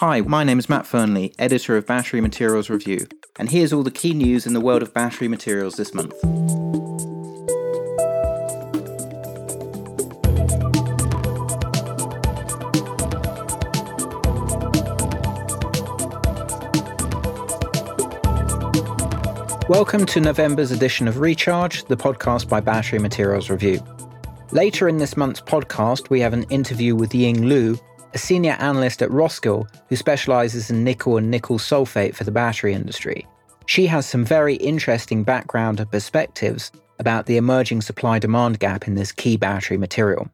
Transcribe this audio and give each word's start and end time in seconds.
Hi, 0.00 0.22
my 0.22 0.44
name 0.44 0.58
is 0.58 0.70
Matt 0.70 0.86
Fernley, 0.86 1.34
editor 1.38 1.76
of 1.76 1.84
Battery 1.84 2.22
Materials 2.22 2.70
Review, 2.70 3.06
and 3.38 3.50
here's 3.50 3.70
all 3.70 3.82
the 3.82 3.90
key 3.90 4.14
news 4.14 4.46
in 4.46 4.54
the 4.54 4.60
world 4.60 4.80
of 4.80 4.94
battery 4.94 5.28
materials 5.28 5.74
this 5.74 5.92
month. 5.92 6.14
Welcome 19.68 20.06
to 20.06 20.20
November's 20.22 20.70
edition 20.70 21.08
of 21.08 21.18
Recharge, 21.18 21.84
the 21.84 21.96
podcast 21.98 22.48
by 22.48 22.60
Battery 22.60 23.00
Materials 23.00 23.50
Review. 23.50 23.82
Later 24.52 24.88
in 24.88 24.96
this 24.96 25.18
month's 25.18 25.42
podcast, 25.42 26.08
we 26.08 26.20
have 26.20 26.32
an 26.32 26.44
interview 26.44 26.96
with 26.96 27.14
Ying 27.14 27.44
Lu, 27.44 27.78
a 28.12 28.18
senior 28.18 28.56
analyst 28.58 29.02
at 29.02 29.10
Roskill 29.10 29.68
who 29.88 29.96
specializes 29.96 30.70
in 30.70 30.84
nickel 30.84 31.16
and 31.16 31.30
nickel 31.30 31.58
sulfate 31.58 32.14
for 32.14 32.24
the 32.24 32.30
battery 32.30 32.74
industry. 32.74 33.26
She 33.66 33.86
has 33.86 34.06
some 34.06 34.24
very 34.24 34.56
interesting 34.56 35.22
background 35.22 35.80
and 35.80 35.90
perspectives 35.90 36.72
about 36.98 37.26
the 37.26 37.36
emerging 37.36 37.82
supply 37.82 38.18
demand 38.18 38.58
gap 38.58 38.86
in 38.86 38.94
this 38.94 39.12
key 39.12 39.36
battery 39.36 39.76
material. 39.76 40.28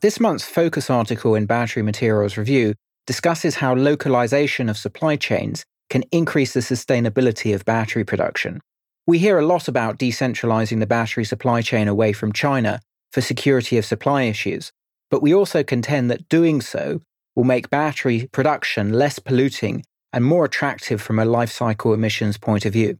This 0.00 0.20
month's 0.20 0.44
focus 0.44 0.90
article 0.90 1.34
in 1.34 1.46
Battery 1.46 1.82
Materials 1.82 2.36
Review 2.36 2.74
discusses 3.06 3.56
how 3.56 3.74
localization 3.74 4.68
of 4.68 4.76
supply 4.76 5.16
chains 5.16 5.64
can 5.90 6.04
increase 6.12 6.52
the 6.52 6.60
sustainability 6.60 7.54
of 7.54 7.64
battery 7.64 8.04
production. 8.04 8.60
We 9.06 9.18
hear 9.18 9.38
a 9.38 9.46
lot 9.46 9.66
about 9.66 9.98
decentralizing 9.98 10.80
the 10.80 10.86
battery 10.86 11.24
supply 11.24 11.62
chain 11.62 11.88
away 11.88 12.12
from 12.12 12.32
China 12.32 12.80
for 13.10 13.22
security 13.22 13.78
of 13.78 13.86
supply 13.86 14.24
issues, 14.24 14.70
but 15.10 15.22
we 15.22 15.34
also 15.34 15.62
contend 15.62 16.10
that 16.10 16.28
doing 16.28 16.60
so 16.60 17.00
will 17.34 17.44
make 17.44 17.70
battery 17.70 18.28
production 18.32 18.92
less 18.92 19.18
polluting 19.18 19.84
and 20.12 20.24
more 20.24 20.44
attractive 20.44 21.00
from 21.00 21.18
a 21.18 21.24
life 21.24 21.50
cycle 21.50 21.92
emissions 21.94 22.38
point 22.38 22.64
of 22.64 22.72
view. 22.72 22.98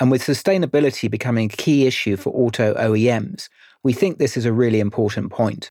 And 0.00 0.10
with 0.10 0.22
sustainability 0.22 1.10
becoming 1.10 1.46
a 1.46 1.56
key 1.56 1.86
issue 1.86 2.16
for 2.16 2.30
auto 2.30 2.74
OEMs, 2.74 3.48
we 3.82 3.92
think 3.92 4.18
this 4.18 4.36
is 4.36 4.44
a 4.44 4.52
really 4.52 4.80
important 4.80 5.30
point. 5.30 5.70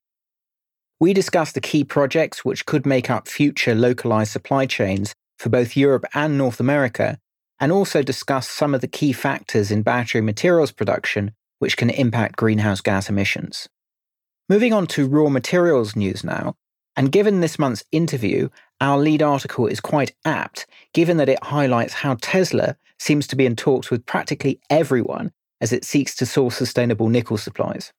We 1.00 1.14
discuss 1.14 1.52
the 1.52 1.62
key 1.62 1.84
projects 1.84 2.46
which 2.46 2.66
could 2.66 2.86
make 2.86 3.10
up 3.10 3.28
future 3.28 3.76
localized 3.76 4.32
supply 4.32 4.66
chains 4.66 5.14
for 5.38 5.50
both 5.50 5.76
Europe 5.76 6.06
and 6.14 6.38
North 6.38 6.60
America, 6.60 7.20
and 7.60 7.72
also 7.72 8.02
discuss 8.02 8.50
some 8.50 8.74
of 8.74 8.82
the 8.82 8.88
key 8.88 9.12
factors 9.12 9.72
in 9.72 9.82
battery 9.82 10.22
materials 10.22 10.72
production 10.72 11.32
which 11.60 11.78
can 11.78 11.90
impact 11.90 12.36
greenhouse 12.38 12.82
gas 12.82 13.10
emissions. 13.10 13.68
Moving 14.48 14.74
on 14.74 14.86
to 14.88 15.08
raw 15.08 15.30
materials 15.30 15.96
news 15.96 16.24
now, 16.24 16.56
and 16.96 17.12
given 17.12 17.40
this 17.40 17.58
month's 17.58 17.84
interview, 17.92 18.50
our 18.80 19.00
lead 19.00 19.24
article 19.24 19.66
is 19.66 19.80
quite 19.80 20.16
apt, 20.24 20.68
given 20.94 21.18
that 21.18 21.30
it 21.30 21.44
highlights 21.44 21.94
how 21.94 22.18
Tesla 22.22 22.78
seems 23.00 23.26
to 23.28 23.36
be 23.36 23.48
in 23.48 23.56
talks 23.56 23.90
with 23.90 24.06
practically 24.06 24.60
everyone 24.70 25.32
as 25.62 25.74
it 25.74 25.84
seeks 25.84 26.16
to 26.18 26.28
source 26.28 26.56
sustainable 26.56 27.10
nickel 27.10 27.38
supplies. 27.38 27.92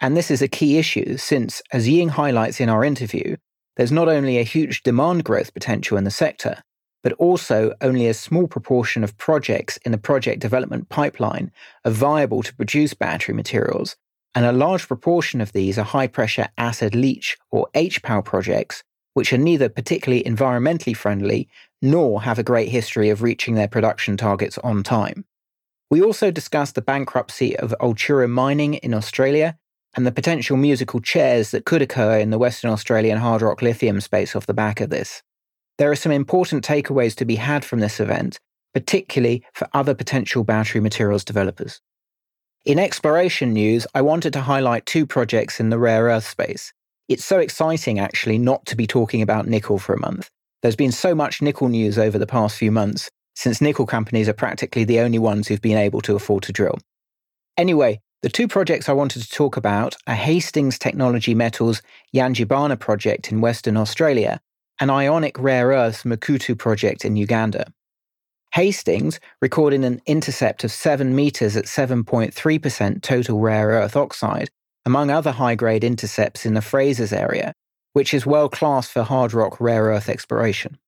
And 0.00 0.16
this 0.16 0.30
is 0.30 0.40
a 0.40 0.46
key 0.46 0.78
issue 0.78 1.16
since, 1.16 1.60
as 1.72 1.88
Ying 1.88 2.10
highlights 2.10 2.60
in 2.60 2.68
our 2.68 2.84
interview, 2.84 3.36
there's 3.76 3.90
not 3.90 4.08
only 4.08 4.38
a 4.38 4.44
huge 4.44 4.84
demand 4.84 5.24
growth 5.24 5.52
potential 5.52 5.98
in 5.98 6.04
the 6.04 6.10
sector, 6.12 6.62
but 7.02 7.14
also 7.14 7.74
only 7.80 8.06
a 8.06 8.14
small 8.14 8.46
proportion 8.46 9.02
of 9.02 9.18
projects 9.18 9.76
in 9.78 9.90
the 9.90 9.98
project 9.98 10.40
development 10.40 10.88
pipeline 10.88 11.50
are 11.84 11.90
viable 11.90 12.44
to 12.44 12.54
produce 12.54 12.94
battery 12.94 13.34
materials 13.34 13.96
and 14.34 14.44
a 14.44 14.52
large 14.52 14.86
proportion 14.86 15.40
of 15.40 15.52
these 15.52 15.78
are 15.78 15.84
high 15.84 16.06
pressure 16.06 16.48
acid 16.56 16.94
leach 16.94 17.36
or 17.50 17.68
HPAL 17.74 18.24
projects, 18.24 18.82
which 19.14 19.32
are 19.32 19.38
neither 19.38 19.68
particularly 19.68 20.22
environmentally 20.22 20.96
friendly 20.96 21.48
nor 21.82 22.22
have 22.22 22.38
a 22.38 22.44
great 22.44 22.68
history 22.68 23.10
of 23.10 23.22
reaching 23.22 23.54
their 23.54 23.68
production 23.68 24.16
targets 24.16 24.58
on 24.58 24.82
time. 24.82 25.24
We 25.90 26.02
also 26.02 26.30
discussed 26.30 26.76
the 26.76 26.82
bankruptcy 26.82 27.56
of 27.56 27.74
Altura 27.80 28.30
Mining 28.30 28.74
in 28.74 28.94
Australia 28.94 29.56
and 29.96 30.06
the 30.06 30.12
potential 30.12 30.56
musical 30.56 31.00
chairs 31.00 31.50
that 31.50 31.64
could 31.64 31.82
occur 31.82 32.18
in 32.18 32.30
the 32.30 32.38
Western 32.38 32.70
Australian 32.70 33.18
hard 33.18 33.42
rock 33.42 33.60
lithium 33.60 34.00
space 34.00 34.36
off 34.36 34.46
the 34.46 34.54
back 34.54 34.80
of 34.80 34.90
this. 34.90 35.22
There 35.78 35.90
are 35.90 35.96
some 35.96 36.12
important 36.12 36.64
takeaways 36.64 37.16
to 37.16 37.24
be 37.24 37.36
had 37.36 37.64
from 37.64 37.80
this 37.80 37.98
event, 37.98 38.38
particularly 38.72 39.44
for 39.52 39.66
other 39.72 39.94
potential 39.94 40.44
battery 40.44 40.80
materials 40.80 41.24
developers. 41.24 41.80
In 42.66 42.78
exploration 42.78 43.54
news, 43.54 43.86
I 43.94 44.02
wanted 44.02 44.34
to 44.34 44.42
highlight 44.42 44.84
two 44.84 45.06
projects 45.06 45.60
in 45.60 45.70
the 45.70 45.78
rare 45.78 46.04
earth 46.04 46.28
space. 46.28 46.74
It's 47.08 47.24
so 47.24 47.38
exciting, 47.38 47.98
actually, 47.98 48.36
not 48.36 48.66
to 48.66 48.76
be 48.76 48.86
talking 48.86 49.22
about 49.22 49.48
nickel 49.48 49.78
for 49.78 49.94
a 49.94 50.00
month. 50.00 50.28
There's 50.60 50.76
been 50.76 50.92
so 50.92 51.14
much 51.14 51.40
nickel 51.40 51.70
news 51.70 51.98
over 51.98 52.18
the 52.18 52.26
past 52.26 52.58
few 52.58 52.70
months, 52.70 53.10
since 53.34 53.62
nickel 53.62 53.86
companies 53.86 54.28
are 54.28 54.34
practically 54.34 54.84
the 54.84 55.00
only 55.00 55.18
ones 55.18 55.48
who've 55.48 55.62
been 55.62 55.78
able 55.78 56.02
to 56.02 56.14
afford 56.14 56.42
to 56.44 56.52
drill. 56.52 56.78
Anyway, 57.56 57.98
the 58.20 58.28
two 58.28 58.46
projects 58.46 58.90
I 58.90 58.92
wanted 58.92 59.22
to 59.22 59.30
talk 59.30 59.56
about 59.56 59.96
are 60.06 60.14
Hastings 60.14 60.78
Technology 60.78 61.34
Metals 61.34 61.80
Yangibana 62.14 62.78
project 62.78 63.32
in 63.32 63.40
Western 63.40 63.78
Australia 63.78 64.38
and 64.80 64.90
Ionic 64.90 65.38
Rare 65.38 65.68
Earths 65.68 66.02
Makuutu 66.02 66.58
project 66.58 67.06
in 67.06 67.16
Uganda. 67.16 67.72
Hastings 68.52 69.20
recorded 69.40 69.84
an 69.84 70.02
intercept 70.06 70.64
of 70.64 70.72
7 70.72 71.14
meters 71.14 71.56
at 71.56 71.66
7.3% 71.66 73.02
total 73.02 73.38
rare 73.38 73.68
earth 73.68 73.96
oxide, 73.96 74.50
among 74.84 75.10
other 75.10 75.30
high 75.30 75.54
grade 75.54 75.84
intercepts 75.84 76.44
in 76.44 76.54
the 76.54 76.60
Frasers 76.60 77.16
area, 77.16 77.52
which 77.92 78.12
is 78.12 78.26
well 78.26 78.48
classed 78.48 78.90
for 78.90 79.04
hard 79.04 79.32
rock 79.32 79.60
rare 79.60 79.84
earth 79.84 80.08
exploration. 80.08 80.78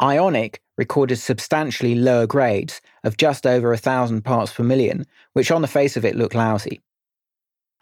Ionic 0.00 0.60
recorded 0.78 1.16
substantially 1.16 1.94
lower 1.94 2.26
grades 2.26 2.80
of 3.04 3.16
just 3.16 3.46
over 3.46 3.70
1,000 3.70 4.22
parts 4.22 4.52
per 4.54 4.62
million, 4.62 5.06
which 5.34 5.50
on 5.50 5.62
the 5.62 5.68
face 5.68 5.96
of 5.96 6.04
it 6.04 6.16
look 6.16 6.34
lousy. 6.34 6.80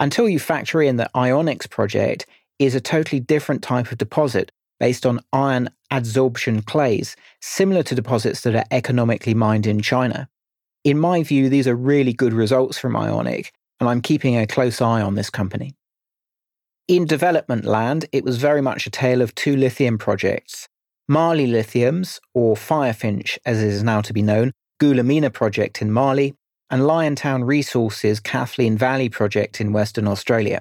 Until 0.00 0.28
you 0.28 0.40
factor 0.40 0.82
in 0.82 0.96
that 0.96 1.10
Ionic's 1.14 1.68
project 1.68 2.26
is 2.58 2.74
a 2.74 2.80
totally 2.80 3.20
different 3.20 3.62
type 3.62 3.92
of 3.92 3.98
deposit 3.98 4.50
based 4.84 5.06
on 5.06 5.18
ion 5.32 5.70
adsorption 5.90 6.62
clays, 6.62 7.16
similar 7.40 7.82
to 7.82 7.94
deposits 7.94 8.42
that 8.42 8.54
are 8.54 8.66
economically 8.70 9.32
mined 9.32 9.66
in 9.66 9.80
China. 9.80 10.28
In 10.84 10.98
my 10.98 11.22
view, 11.22 11.48
these 11.48 11.66
are 11.66 11.74
really 11.74 12.12
good 12.12 12.34
results 12.34 12.76
from 12.76 12.94
Ionic, 12.94 13.50
and 13.80 13.88
I'm 13.88 14.02
keeping 14.02 14.36
a 14.36 14.46
close 14.46 14.82
eye 14.82 15.00
on 15.00 15.14
this 15.14 15.30
company. 15.30 15.72
In 16.86 17.06
development 17.06 17.64
land, 17.64 18.04
it 18.12 18.24
was 18.24 18.36
very 18.36 18.60
much 18.60 18.86
a 18.86 18.90
tale 18.90 19.22
of 19.22 19.34
two 19.34 19.56
lithium 19.56 19.96
projects 19.96 20.68
Mali 21.08 21.46
Lithium's, 21.46 22.20
or 22.34 22.54
Firefinch 22.54 23.38
as 23.46 23.62
it 23.62 23.68
is 23.68 23.82
now 23.82 24.02
to 24.02 24.12
be 24.12 24.20
known, 24.20 24.52
Goulamina 24.82 25.32
project 25.32 25.80
in 25.80 25.92
Mali, 25.92 26.34
and 26.68 26.82
Liontown 26.82 27.46
Resources 27.46 28.20
Kathleen 28.20 28.76
Valley 28.76 29.08
project 29.08 29.62
in 29.62 29.72
Western 29.72 30.06
Australia. 30.06 30.60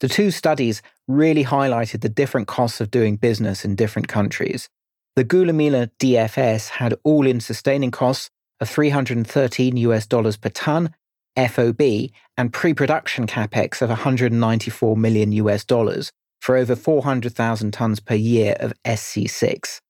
The 0.00 0.08
two 0.08 0.30
studies 0.30 0.80
really 1.08 1.44
highlighted 1.44 2.02
the 2.02 2.08
different 2.08 2.46
costs 2.46 2.80
of 2.80 2.90
doing 2.90 3.16
business 3.16 3.64
in 3.64 3.74
different 3.74 4.06
countries. 4.06 4.68
The 5.16 5.24
Goulamina 5.24 5.90
DFS 5.98 6.68
had 6.68 6.94
all 7.02 7.26
in 7.26 7.40
sustaining 7.40 7.90
costs 7.90 8.30
of 8.60 8.68
313 8.68 9.76
US 9.78 10.06
dollars 10.06 10.36
per 10.36 10.50
ton 10.50 10.94
FOB 11.36 12.10
and 12.36 12.52
pre-production 12.52 13.26
capex 13.26 13.80
of 13.80 13.88
194 13.88 14.96
million 14.96 15.32
US 15.32 15.64
dollars 15.64 16.12
for 16.40 16.56
over 16.56 16.76
400,000 16.76 17.72
tons 17.72 18.00
per 18.00 18.14
year 18.14 18.56
of 18.60 18.72
SC6. 18.84 19.80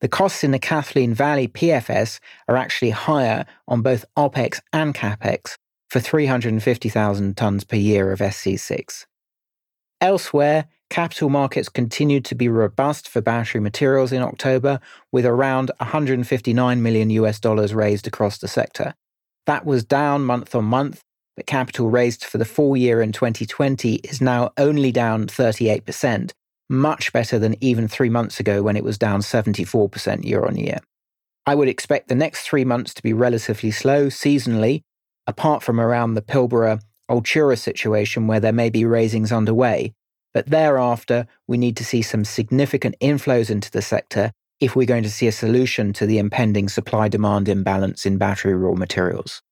The 0.00 0.08
costs 0.08 0.44
in 0.44 0.50
the 0.50 0.58
Kathleen 0.58 1.14
Valley 1.14 1.48
PFS 1.48 2.20
are 2.48 2.56
actually 2.56 2.90
higher 2.90 3.46
on 3.66 3.80
both 3.80 4.04
OPEX 4.18 4.60
and 4.72 4.94
CAPEX 4.94 5.56
for 5.88 6.00
350,000 6.00 7.36
tons 7.36 7.64
per 7.64 7.76
year 7.76 8.12
of 8.12 8.18
SC6. 8.18 9.06
Elsewhere, 10.04 10.66
capital 10.90 11.30
markets 11.30 11.70
continued 11.70 12.26
to 12.26 12.34
be 12.34 12.46
robust 12.46 13.08
for 13.08 13.22
battery 13.22 13.58
materials 13.62 14.12
in 14.12 14.20
October, 14.20 14.78
with 15.12 15.24
around 15.24 15.70
159 15.78 16.82
million 16.82 17.08
US 17.08 17.40
dollars 17.40 17.72
raised 17.72 18.06
across 18.06 18.36
the 18.36 18.46
sector. 18.46 18.92
That 19.46 19.64
was 19.64 19.82
down 19.82 20.26
month 20.26 20.54
on 20.54 20.66
month, 20.66 21.00
but 21.36 21.46
capital 21.46 21.88
raised 21.88 22.22
for 22.22 22.36
the 22.36 22.44
full 22.44 22.76
year 22.76 23.00
in 23.00 23.12
2020 23.12 23.94
is 24.04 24.20
now 24.20 24.52
only 24.58 24.92
down 24.92 25.26
38%, 25.26 26.32
much 26.68 27.10
better 27.14 27.38
than 27.38 27.56
even 27.64 27.88
three 27.88 28.10
months 28.10 28.38
ago 28.38 28.62
when 28.62 28.76
it 28.76 28.84
was 28.84 28.98
down 28.98 29.20
74% 29.20 30.22
year 30.22 30.44
on 30.44 30.58
year. 30.58 30.80
I 31.46 31.54
would 31.54 31.68
expect 31.68 32.08
the 32.08 32.14
next 32.14 32.42
three 32.42 32.66
months 32.66 32.92
to 32.92 33.02
be 33.02 33.14
relatively 33.14 33.70
slow 33.70 34.08
seasonally, 34.08 34.82
apart 35.26 35.62
from 35.62 35.80
around 35.80 36.12
the 36.12 36.20
Pilbara 36.20 36.82
Altura 37.10 37.58
situation 37.58 38.26
where 38.26 38.40
there 38.40 38.52
may 38.52 38.70
be 38.70 38.84
raisings 38.84 39.32
underway, 39.32 39.92
but 40.32 40.46
thereafter 40.46 41.26
we 41.46 41.56
need 41.56 41.76
to 41.76 41.84
see 41.84 42.02
some 42.02 42.24
significant 42.24 42.94
inflows 43.00 43.50
into 43.50 43.70
the 43.70 43.82
sector 43.82 44.32
if 44.60 44.74
we're 44.74 44.86
going 44.86 45.02
to 45.02 45.10
see 45.10 45.26
a 45.26 45.32
solution 45.32 45.92
to 45.92 46.06
the 46.06 46.18
impending 46.18 46.68
supply 46.68 47.08
demand 47.08 47.48
imbalance 47.48 48.06
in 48.06 48.18
battery 48.18 48.54
raw 48.54 48.74
materials. 48.74 49.42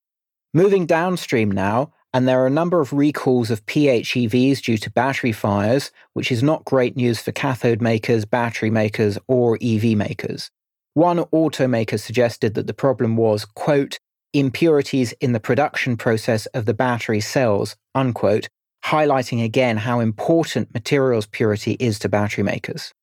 Moving 0.53 0.85
downstream 0.85 1.51
now, 1.51 1.91
and 2.13 2.27
there 2.27 2.41
are 2.43 2.47
a 2.47 2.51
number 2.51 2.79
of 2.79 2.93
recalls 2.93 3.49
of 3.49 3.65
PHEVs 3.65 4.61
due 4.61 4.77
to 4.77 4.91
battery 4.91 5.31
fires, 5.31 5.91
which 6.13 6.31
is 6.31 6.43
not 6.43 6.65
great 6.65 6.95
news 6.95 7.19
for 7.19 7.31
cathode 7.31 7.81
makers, 7.81 8.23
battery 8.25 8.69
makers, 8.69 9.17
or 9.27 9.57
EV 9.61 9.97
makers. 9.97 10.51
One 10.93 11.17
automaker 11.17 11.99
suggested 11.99 12.53
that 12.53 12.67
the 12.67 12.73
problem 12.73 13.17
was, 13.17 13.45
quote, 13.45 13.97
impurities 14.33 15.13
in 15.13 15.31
the 15.31 15.39
production 15.39 15.95
process 15.95 16.45
of 16.47 16.65
the 16.65 16.73
battery 16.73 17.21
cells, 17.21 17.75
unquote, 17.95 18.49
highlighting 18.85 19.43
again 19.43 19.77
how 19.77 19.99
important 19.99 20.73
materials 20.73 21.25
purity 21.27 21.73
is 21.79 21.99
to 21.99 22.09
battery 22.09 22.43
makers. 22.43 22.93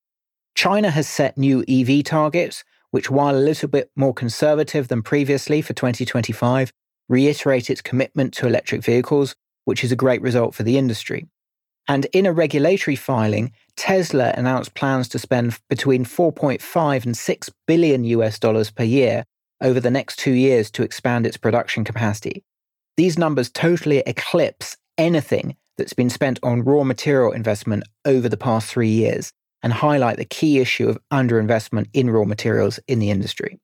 China 0.54 0.90
has 0.90 1.08
set 1.08 1.38
new 1.38 1.64
EV 1.68 2.04
targets, 2.04 2.64
which, 2.90 3.10
while 3.10 3.34
a 3.34 3.38
little 3.38 3.68
bit 3.68 3.90
more 3.96 4.12
conservative 4.12 4.88
than 4.88 5.02
previously 5.02 5.62
for 5.62 5.72
2025, 5.72 6.72
reiterate 7.08 7.70
its 7.70 7.80
commitment 7.80 8.34
to 8.34 8.46
electric 8.46 8.82
vehicles, 8.82 9.34
which 9.64 9.82
is 9.84 9.92
a 9.92 9.96
great 9.96 10.20
result 10.20 10.54
for 10.54 10.64
the 10.64 10.76
industry. 10.76 11.28
And 11.88 12.06
in 12.12 12.26
a 12.26 12.32
regulatory 12.32 12.96
filing, 12.96 13.52
Tesla 13.76 14.32
announced 14.36 14.74
plans 14.74 15.08
to 15.08 15.18
spend 15.18 15.58
between 15.68 16.04
4.5 16.04 17.04
and 17.04 17.16
6 17.16 17.50
billion 17.66 18.04
US 18.04 18.38
dollars 18.38 18.70
per 18.70 18.84
year 18.84 19.24
over 19.60 19.80
the 19.80 19.90
next 19.90 20.18
two 20.18 20.32
years 20.32 20.70
to 20.72 20.82
expand 20.82 21.26
its 21.26 21.36
production 21.36 21.84
capacity. 21.84 22.44
These 22.96 23.18
numbers 23.18 23.50
totally 23.50 24.02
eclipse 24.06 24.76
anything 24.98 25.56
that's 25.78 25.92
been 25.94 26.10
spent 26.10 26.38
on 26.42 26.62
raw 26.62 26.84
material 26.84 27.32
investment 27.32 27.84
over 28.04 28.28
the 28.28 28.36
past 28.36 28.68
three 28.68 28.88
years 28.88 29.32
and 29.62 29.72
highlight 29.72 30.16
the 30.16 30.24
key 30.24 30.58
issue 30.58 30.88
of 30.88 30.98
underinvestment 31.12 31.86
in 31.92 32.10
raw 32.10 32.24
materials 32.24 32.78
in 32.88 32.98
the 32.98 33.10
industry. 33.10 33.58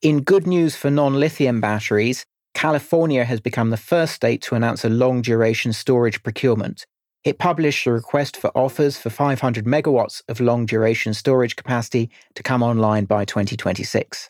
In 0.00 0.22
good 0.22 0.46
news 0.46 0.76
for 0.76 0.90
non 0.90 1.20
lithium 1.20 1.60
batteries, 1.60 2.24
California 2.54 3.24
has 3.24 3.40
become 3.40 3.70
the 3.70 3.76
first 3.76 4.14
state 4.14 4.42
to 4.42 4.54
announce 4.54 4.84
a 4.84 4.88
long 4.88 5.22
duration 5.22 5.72
storage 5.72 6.22
procurement. 6.22 6.86
It 7.24 7.38
published 7.38 7.86
a 7.86 7.92
request 7.92 8.36
for 8.36 8.50
offers 8.56 8.98
for 8.98 9.10
500 9.10 9.64
megawatts 9.64 10.22
of 10.28 10.40
long 10.40 10.66
duration 10.66 11.14
storage 11.14 11.56
capacity 11.56 12.10
to 12.34 12.42
come 12.42 12.62
online 12.62 13.04
by 13.04 13.24
2026. 13.24 14.28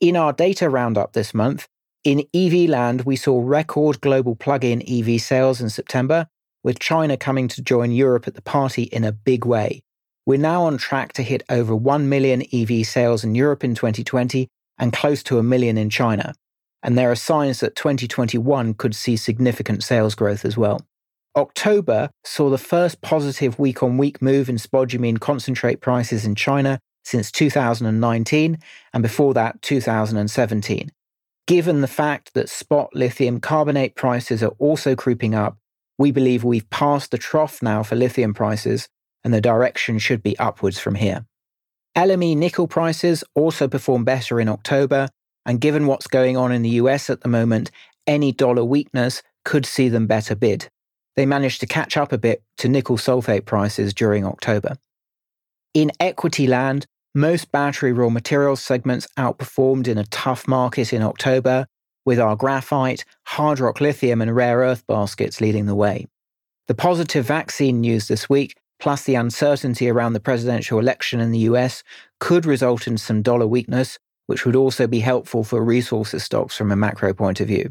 In 0.00 0.16
our 0.16 0.32
data 0.32 0.70
roundup 0.70 1.12
this 1.12 1.34
month, 1.34 1.68
in 2.04 2.24
EV 2.32 2.70
land, 2.70 3.02
we 3.02 3.16
saw 3.16 3.42
record 3.44 4.00
global 4.00 4.34
plug 4.34 4.64
in 4.64 4.82
EV 4.88 5.20
sales 5.20 5.60
in 5.60 5.68
September, 5.68 6.26
with 6.64 6.78
China 6.78 7.18
coming 7.18 7.48
to 7.48 7.60
join 7.60 7.92
Europe 7.92 8.26
at 8.26 8.34
the 8.34 8.40
party 8.40 8.84
in 8.84 9.04
a 9.04 9.12
big 9.12 9.44
way. 9.44 9.82
We're 10.24 10.38
now 10.38 10.62
on 10.62 10.78
track 10.78 11.12
to 11.14 11.22
hit 11.22 11.42
over 11.50 11.76
1 11.76 12.08
million 12.08 12.42
EV 12.50 12.86
sales 12.86 13.24
in 13.24 13.34
Europe 13.34 13.62
in 13.62 13.74
2020 13.74 14.48
and 14.78 14.90
close 14.90 15.22
to 15.24 15.38
a 15.38 15.42
million 15.42 15.76
in 15.76 15.90
China. 15.90 16.32
And 16.82 16.96
there 16.96 17.10
are 17.10 17.16
signs 17.16 17.60
that 17.60 17.76
2021 17.76 18.72
could 18.74 18.94
see 18.94 19.18
significant 19.18 19.82
sales 19.82 20.14
growth 20.14 20.46
as 20.46 20.56
well. 20.56 20.80
October 21.36 22.08
saw 22.24 22.48
the 22.48 22.56
first 22.56 23.02
positive 23.02 23.58
week 23.58 23.82
on 23.82 23.98
week 23.98 24.22
move 24.22 24.48
in 24.48 24.56
spodumene 24.56 25.20
concentrate 25.20 25.82
prices 25.82 26.24
in 26.24 26.34
China 26.34 26.80
since 27.04 27.30
2019, 27.30 28.58
and 28.92 29.02
before 29.02 29.34
that, 29.34 29.60
2017. 29.62 30.90
Given 31.46 31.80
the 31.80 31.88
fact 31.88 32.34
that 32.34 32.48
spot 32.48 32.90
lithium 32.94 33.40
carbonate 33.40 33.96
prices 33.96 34.42
are 34.42 34.54
also 34.58 34.94
creeping 34.94 35.34
up, 35.34 35.58
we 35.98 36.10
believe 36.12 36.44
we've 36.44 36.70
passed 36.70 37.10
the 37.10 37.18
trough 37.18 37.60
now 37.62 37.82
for 37.82 37.96
lithium 37.96 38.32
prices 38.32 38.88
and 39.24 39.34
the 39.34 39.40
direction 39.40 39.98
should 39.98 40.22
be 40.22 40.38
upwards 40.38 40.78
from 40.78 40.94
here. 40.94 41.26
LME 41.96 42.36
nickel 42.36 42.68
prices 42.68 43.24
also 43.34 43.68
performed 43.68 44.06
better 44.06 44.40
in 44.40 44.48
October, 44.48 45.08
and 45.44 45.60
given 45.60 45.86
what's 45.86 46.06
going 46.06 46.36
on 46.36 46.52
in 46.52 46.62
the 46.62 46.78
US 46.80 47.10
at 47.10 47.20
the 47.22 47.28
moment, 47.28 47.70
any 48.06 48.32
dollar 48.32 48.64
weakness 48.64 49.22
could 49.44 49.66
see 49.66 49.88
them 49.88 50.06
better 50.06 50.34
bid. 50.34 50.68
They 51.16 51.26
managed 51.26 51.60
to 51.60 51.66
catch 51.66 51.96
up 51.96 52.12
a 52.12 52.18
bit 52.18 52.42
to 52.58 52.68
nickel 52.68 52.96
sulfate 52.96 53.44
prices 53.44 53.92
during 53.92 54.24
October. 54.24 54.76
In 55.74 55.92
equity 56.00 56.46
land, 56.46 56.86
most 57.14 57.50
battery 57.52 57.92
raw 57.92 58.08
materials 58.08 58.62
segments 58.62 59.06
outperformed 59.16 59.88
in 59.88 59.98
a 59.98 60.06
tough 60.06 60.46
market 60.48 60.92
in 60.92 61.02
October, 61.02 61.66
with 62.04 62.18
our 62.18 62.36
graphite, 62.36 63.04
hard 63.26 63.60
rock 63.60 63.80
lithium, 63.80 64.22
and 64.22 64.34
rare 64.34 64.58
earth 64.58 64.86
baskets 64.86 65.40
leading 65.40 65.66
the 65.66 65.74
way. 65.74 66.06
The 66.68 66.74
positive 66.74 67.26
vaccine 67.26 67.80
news 67.80 68.08
this 68.08 68.28
week 68.28 68.54
plus 68.80 69.04
the 69.04 69.14
uncertainty 69.14 69.88
around 69.88 70.14
the 70.14 70.20
presidential 70.20 70.78
election 70.78 71.20
in 71.20 71.30
the 71.30 71.38
US, 71.40 71.84
could 72.18 72.46
result 72.46 72.88
in 72.88 72.98
some 72.98 73.22
dollar 73.22 73.46
weakness, 73.46 73.98
which 74.26 74.44
would 74.44 74.56
also 74.56 74.86
be 74.86 75.00
helpful 75.00 75.44
for 75.44 75.62
resources 75.62 76.24
stocks 76.24 76.56
from 76.56 76.72
a 76.72 76.76
macro 76.76 77.14
point 77.14 77.40
of 77.40 77.46
view. 77.46 77.70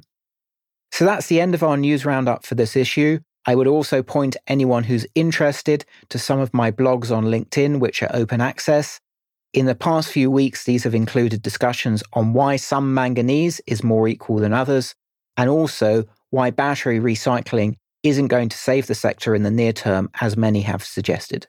So 0.91 1.05
that's 1.05 1.27
the 1.27 1.41
end 1.41 1.53
of 1.53 1.63
our 1.63 1.77
news 1.77 2.05
roundup 2.05 2.45
for 2.45 2.55
this 2.55 2.75
issue. 2.75 3.19
I 3.49 3.55
would 3.55 3.65
also 3.65 4.03
point 4.03 4.37
anyone 4.45 4.83
who's 4.83 5.07
interested 5.15 5.83
to 6.09 6.19
some 6.19 6.39
of 6.39 6.53
my 6.53 6.69
blogs 6.69 7.09
on 7.09 7.25
LinkedIn, 7.25 7.79
which 7.79 8.03
are 8.03 8.11
open 8.13 8.41
access. 8.41 8.99
In 9.55 9.65
the 9.65 9.73
past 9.73 10.11
few 10.11 10.29
weeks, 10.29 10.65
these 10.65 10.83
have 10.83 10.93
included 10.93 11.41
discussions 11.41 12.03
on 12.13 12.33
why 12.33 12.57
some 12.57 12.93
manganese 12.93 13.59
is 13.65 13.83
more 13.83 14.07
equal 14.07 14.37
than 14.37 14.53
others, 14.53 14.93
and 15.35 15.49
also 15.49 16.03
why 16.29 16.51
battery 16.51 16.99
recycling 16.99 17.73
isn't 18.03 18.27
going 18.27 18.49
to 18.49 18.57
save 18.57 18.85
the 18.85 18.93
sector 18.93 19.33
in 19.33 19.41
the 19.41 19.49
near 19.49 19.73
term, 19.73 20.11
as 20.21 20.37
many 20.37 20.61
have 20.61 20.83
suggested. 20.83 21.47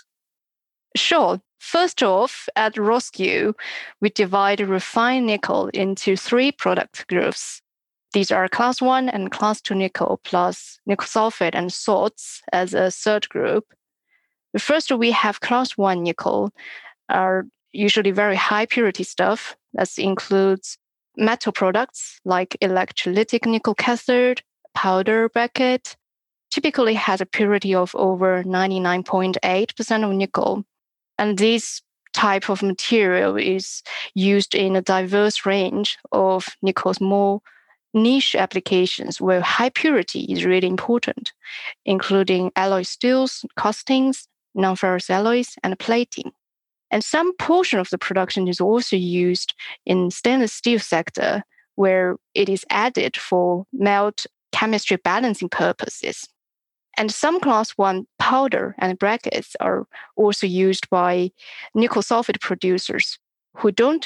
Sure. 0.96 1.40
First 1.60 2.02
off, 2.02 2.48
at 2.56 2.76
Roskill, 2.76 3.54
we 4.02 4.10
divide 4.10 4.62
refined 4.62 5.28
nickel 5.28 5.68
into 5.74 6.16
three 6.16 6.52
product 6.52 7.06
groups. 7.08 7.62
These 8.14 8.32
are 8.32 8.48
class 8.48 8.82
one 8.82 9.10
and 9.10 9.30
class 9.30 9.62
two 9.62 9.76
nickel, 9.76 10.20
plus 10.24 10.80
nickel 10.86 11.06
sulfate 11.06 11.54
and 11.54 11.72
salts 11.72 12.42
as 12.52 12.74
a 12.74 12.90
third 12.90 13.30
group. 13.30 13.66
First, 14.58 14.92
we 14.92 15.12
have 15.12 15.42
class 15.42 15.78
one 15.78 16.02
nickel, 16.02 16.52
are 17.10 17.46
usually 17.72 18.12
very 18.12 18.36
high 18.36 18.66
purity 18.66 19.04
stuff. 19.04 19.56
That 19.74 19.90
includes 19.98 20.78
metal 21.18 21.52
products 21.52 22.20
like 22.26 22.58
electrolytic 22.62 23.46
nickel 23.46 23.76
cathode, 23.76 24.42
powder 24.74 25.30
briquette, 25.30 25.96
typically 26.50 26.96
has 26.96 27.22
a 27.22 27.26
purity 27.26 27.76
of 27.76 27.94
over 27.96 28.44
99.8% 28.44 30.04
of 30.04 30.16
nickel. 30.16 30.66
And 31.20 31.38
this 31.38 31.82
type 32.14 32.50
of 32.50 32.64
material 32.64 33.36
is 33.36 33.84
used 34.16 34.56
in 34.56 34.78
a 34.78 34.82
diverse 34.82 35.46
range 35.46 35.98
of 36.14 36.48
nickel's 36.62 37.02
more 37.02 37.42
niche 37.94 38.36
applications 38.36 39.20
where 39.20 39.42
high 39.42 39.70
purity 39.70 40.22
is 40.22 40.46
really 40.46 40.68
important, 40.68 41.34
including 41.86 42.52
alloy 42.56 42.84
steels, 42.84 43.46
castings, 43.58 44.30
non-ferrous 44.56 45.10
alloys, 45.10 45.56
and 45.62 45.78
plating. 45.78 46.32
And 46.90 47.04
some 47.04 47.36
portion 47.36 47.80
of 47.80 47.90
the 47.90 47.98
production 47.98 48.48
is 48.48 48.62
also 48.62 48.96
used 48.96 49.54
in 49.86 50.12
stainless 50.12 50.54
steel 50.54 50.80
sector, 50.80 51.44
where 51.76 52.16
it 52.34 52.48
is 52.48 52.66
added 52.70 53.18
for 53.18 53.66
melt 53.74 54.26
chemistry 54.54 54.98
balancing 54.98 55.50
purposes. 55.50 56.30
And 57.00 57.14
some 57.14 57.40
class 57.40 57.72
one 57.72 58.08
powder 58.20 58.76
and 58.78 59.00
briquettes 59.00 59.56
are 59.62 59.88
also 60.18 60.46
used 60.46 60.90
by 60.90 61.32
nickel 61.74 62.02
sulfate 62.02 62.42
producers 62.42 63.18
who 63.56 63.72
don't 63.72 64.06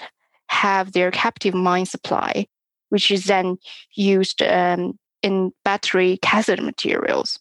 have 0.50 0.92
their 0.92 1.10
captive 1.10 1.56
mine 1.56 1.88
supply, 1.88 2.46
which 2.90 3.10
is 3.10 3.26
then 3.26 3.58
used 3.96 4.44
um, 4.44 5.00
in 5.24 5.52
battery 5.66 6.20
cathode 6.22 6.62
materials. 6.62 7.40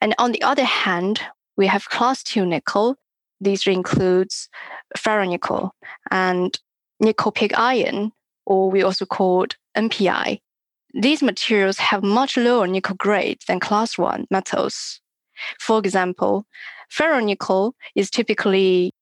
And 0.00 0.16
on 0.18 0.32
the 0.32 0.42
other 0.42 0.64
hand, 0.64 1.20
we 1.56 1.68
have 1.68 1.88
class 1.88 2.24
two 2.24 2.44
nickel. 2.44 2.96
These 3.40 3.68
includes 3.68 4.48
ferronickel 4.96 5.70
and 6.10 6.58
nickel 6.98 7.30
pig 7.30 7.52
iron, 7.54 8.10
or 8.46 8.68
we 8.68 8.82
also 8.82 9.06
called 9.06 9.54
NPI. 9.76 10.40
These 10.94 11.22
materials 11.22 11.78
have 11.78 12.02
much 12.02 12.36
lower 12.36 12.66
nickel 12.66 12.96
grade 12.96 13.40
than 13.46 13.60
class 13.60 13.98
one 13.98 14.26
metals. 14.30 15.00
For 15.60 15.78
example, 15.78 16.46
ferronickel 16.90 17.72
is 17.94 18.10
typically 18.10 18.92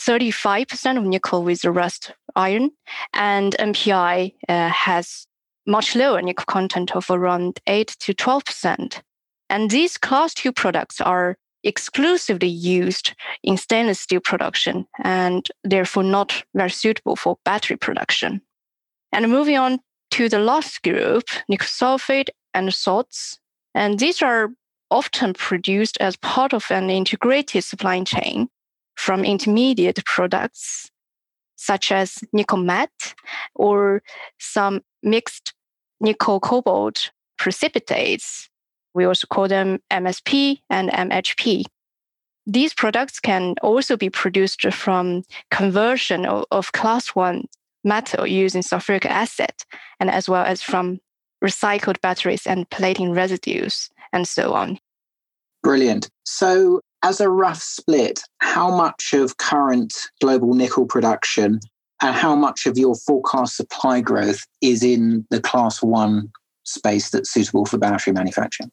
35% 0.00 0.98
of 0.98 1.04
nickel 1.04 1.42
with 1.42 1.62
the 1.62 1.70
rust 1.70 2.12
iron, 2.34 2.70
and 3.12 3.56
NPI 3.58 4.34
uh, 4.48 4.68
has 4.68 5.26
much 5.66 5.96
lower 5.96 6.22
nickel 6.22 6.44
content 6.46 6.94
of 6.94 7.10
around 7.10 7.60
8 7.66 7.88
to 8.00 8.14
12%. 8.14 9.00
And 9.48 9.70
these 9.70 9.98
class 9.98 10.34
two 10.34 10.52
products 10.52 11.00
are 11.00 11.36
exclusively 11.64 12.48
used 12.48 13.14
in 13.42 13.56
stainless 13.56 14.00
steel 14.00 14.20
production 14.20 14.86
and 15.02 15.48
therefore 15.64 16.04
not 16.04 16.44
very 16.54 16.70
suitable 16.70 17.16
for 17.16 17.38
battery 17.44 17.76
production. 17.76 18.40
And 19.12 19.30
moving 19.30 19.56
on 19.56 19.80
to 20.10 20.28
the 20.28 20.38
last 20.38 20.82
group, 20.82 21.24
nickel 21.48 21.66
sulfate 21.66 22.28
and 22.54 22.72
salts. 22.72 23.38
And 23.74 23.98
these 23.98 24.22
are 24.22 24.50
often 24.90 25.34
produced 25.34 25.96
as 26.00 26.16
part 26.16 26.52
of 26.52 26.66
an 26.70 26.90
integrated 26.90 27.64
supply 27.64 28.02
chain 28.04 28.48
from 28.94 29.24
intermediate 29.24 30.04
products 30.04 30.90
such 31.56 31.90
as 31.90 32.18
nickel 32.32 32.58
matte 32.58 33.14
or 33.54 34.02
some 34.38 34.82
mixed 35.02 35.54
nickel 36.00 36.38
cobalt 36.40 37.10
precipitates. 37.38 38.48
We 38.94 39.04
also 39.04 39.26
call 39.26 39.48
them 39.48 39.80
MSP 39.90 40.60
and 40.70 40.90
MHP. 40.90 41.64
These 42.46 42.74
products 42.74 43.18
can 43.18 43.54
also 43.62 43.96
be 43.96 44.08
produced 44.08 44.62
from 44.72 45.22
conversion 45.50 46.24
of, 46.24 46.44
of 46.50 46.72
class 46.72 47.08
one 47.08 47.46
metal 47.86 48.26
used 48.26 48.54
using 48.54 48.62
sulfuric 48.62 49.06
acid 49.06 49.52
and 50.00 50.10
as 50.10 50.28
well 50.28 50.44
as 50.44 50.60
from 50.60 50.98
recycled 51.42 52.00
batteries 52.00 52.46
and 52.46 52.68
plating 52.70 53.12
residues 53.12 53.88
and 54.12 54.26
so 54.26 54.52
on. 54.52 54.78
Brilliant. 55.62 56.10
So, 56.24 56.80
as 57.02 57.20
a 57.20 57.28
rough 57.28 57.62
split, 57.62 58.20
how 58.38 58.76
much 58.76 59.12
of 59.12 59.36
current 59.36 59.94
global 60.20 60.54
nickel 60.54 60.86
production 60.86 61.60
and 62.02 62.14
how 62.14 62.34
much 62.34 62.66
of 62.66 62.76
your 62.76 62.94
forecast 62.94 63.56
supply 63.56 64.00
growth 64.00 64.40
is 64.60 64.82
in 64.82 65.26
the 65.30 65.40
class 65.40 65.82
one 65.82 66.30
space 66.64 67.10
that's 67.10 67.30
suitable 67.32 67.64
for 67.64 67.78
battery 67.78 68.12
manufacturing? 68.12 68.70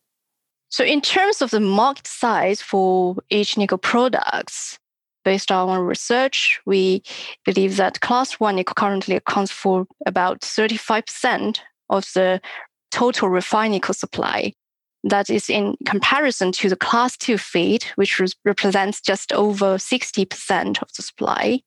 So, 0.70 0.84
in 0.84 1.02
terms 1.02 1.42
of 1.42 1.52
the 1.52 1.60
market 1.60 2.08
size 2.08 2.62
for 2.62 3.18
each 3.30 3.58
nickel 3.58 3.78
products, 3.78 4.80
based 5.24 5.52
on 5.52 5.70
our 5.70 5.84
research, 5.84 6.60
we 6.66 7.04
believe 7.46 7.78
that 7.78 8.02
class 8.02 8.40
one 8.40 8.64
currently 8.64 9.16
accounts 9.16 9.52
for 9.52 9.86
about 10.06 10.42
35% 10.42 11.60
of 11.90 12.06
the 12.14 12.42
total 12.92 13.30
refined 13.30 13.74
nickel 13.74 13.94
supply. 13.94 14.54
That 15.04 15.30
is 15.30 15.50
in 15.50 15.76
comparison 15.86 16.52
to 16.54 16.70
the 16.70 16.78
class 16.78 17.18
two 17.18 17.38
feed, 17.38 17.84
which 17.96 18.22
represents 18.46 19.02
just 19.02 19.34
over 19.34 19.78
60% 19.78 20.82
of 20.82 20.88
the 20.96 21.04
supply. 21.04 21.60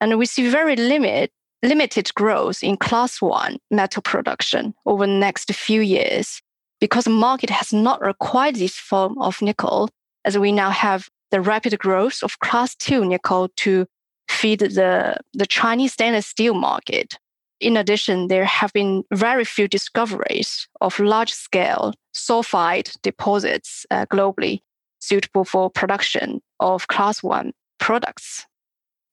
And 0.00 0.18
we 0.18 0.26
see 0.26 0.48
very 0.48 0.76
limit, 0.76 1.30
limited 1.62 2.14
growth 2.14 2.62
in 2.62 2.76
class 2.76 3.20
one 3.20 3.58
metal 3.70 4.02
production 4.02 4.74
over 4.86 5.06
the 5.06 5.12
next 5.12 5.52
few 5.52 5.80
years 5.80 6.40
because 6.80 7.04
the 7.04 7.10
market 7.10 7.50
has 7.50 7.72
not 7.72 8.00
required 8.00 8.56
this 8.56 8.74
form 8.74 9.16
of 9.18 9.40
nickel, 9.40 9.88
as 10.24 10.36
we 10.36 10.50
now 10.50 10.70
have 10.70 11.08
the 11.32 11.40
rapid 11.40 11.76
growth 11.80 12.22
of 12.22 12.38
class 12.38 12.76
two 12.76 13.04
nickel 13.04 13.48
to 13.56 13.86
feed 14.28 14.60
the, 14.60 15.16
the 15.34 15.46
Chinese 15.46 15.94
stainless 15.94 16.26
steel 16.26 16.54
market. 16.54 17.18
In 17.60 17.76
addition, 17.76 18.28
there 18.28 18.44
have 18.44 18.72
been 18.72 19.04
very 19.12 19.44
few 19.44 19.66
discoveries 19.66 20.68
of 20.80 20.98
large 20.98 21.32
scale 21.32 21.94
sulfide 22.14 23.00
deposits 23.02 23.86
uh, 23.90 24.06
globally 24.06 24.60
suitable 25.00 25.44
for 25.44 25.70
production 25.70 26.40
of 26.60 26.86
class 26.88 27.22
one 27.22 27.52
products. 27.78 28.46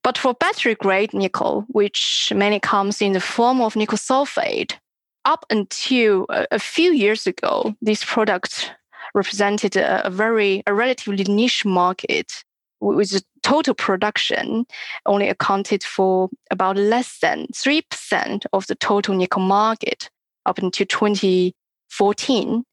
But 0.03 0.17
for 0.17 0.33
battery 0.33 0.75
grade 0.75 1.13
nickel, 1.13 1.65
which 1.67 2.31
mainly 2.35 2.59
comes 2.59 3.01
in 3.01 3.13
the 3.13 3.19
form 3.19 3.61
of 3.61 3.75
nickel 3.75 3.97
sulfate, 3.97 4.77
up 5.25 5.45
until 5.49 6.25
a, 6.29 6.47
a 6.51 6.59
few 6.59 6.91
years 6.91 7.27
ago, 7.27 7.75
this 7.81 8.03
product 8.03 8.71
represented 9.13 9.75
a, 9.75 10.05
a 10.07 10.09
very, 10.09 10.63
a 10.67 10.73
relatively 10.73 11.23
niche 11.23 11.65
market 11.65 12.43
with 12.81 13.21
total 13.43 13.73
production 13.73 14.65
only 15.05 15.27
accounted 15.27 15.83
for 15.83 16.29
about 16.51 16.77
less 16.77 17.19
than 17.19 17.47
3% 17.53 18.45
of 18.53 18.67
the 18.67 18.75
total 18.75 19.15
nickel 19.15 19.41
market 19.41 20.09
up 20.45 20.57
until 20.57 20.85
2014. 20.85 22.63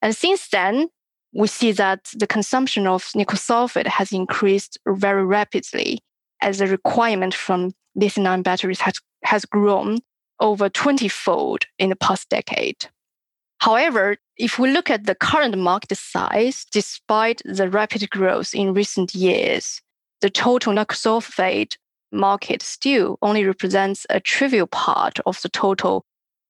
And 0.00 0.16
since 0.16 0.48
then, 0.48 0.88
we 1.34 1.48
see 1.48 1.72
that 1.72 2.10
the 2.14 2.26
consumption 2.26 2.86
of 2.86 3.10
nickel 3.14 3.38
sulfate 3.38 3.86
has 3.86 4.12
increased 4.12 4.78
very 4.86 5.24
rapidly 5.24 6.00
as 6.40 6.58
the 6.58 6.66
requirement 6.66 7.34
from 7.34 7.72
lithium 7.94 8.26
ion 8.26 8.42
batteries 8.42 8.80
has, 8.80 8.94
has 9.24 9.44
grown 9.44 9.98
over 10.40 10.68
20 10.68 11.08
fold 11.08 11.64
in 11.78 11.90
the 11.90 11.96
past 11.96 12.28
decade. 12.28 12.86
However, 13.62 14.16
if 14.36 14.58
we 14.58 14.72
look 14.72 14.90
at 14.90 15.06
the 15.06 15.14
current 15.14 15.56
market 15.56 15.96
size, 15.96 16.66
despite 16.72 17.40
the 17.44 17.70
rapid 17.70 18.10
growth 18.10 18.56
in 18.56 18.74
recent 18.74 19.14
years, 19.14 19.80
the 20.20 20.30
total 20.30 20.74
sulfate 20.74 21.76
market 22.10 22.60
still 22.60 23.18
only 23.22 23.44
represents 23.44 24.04
a 24.10 24.18
trivial 24.18 24.66
part 24.66 25.20
of 25.26 25.40
the 25.42 25.48
total 25.48 26.04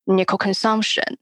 nickel 0.06 0.38
consumption. 0.38 1.18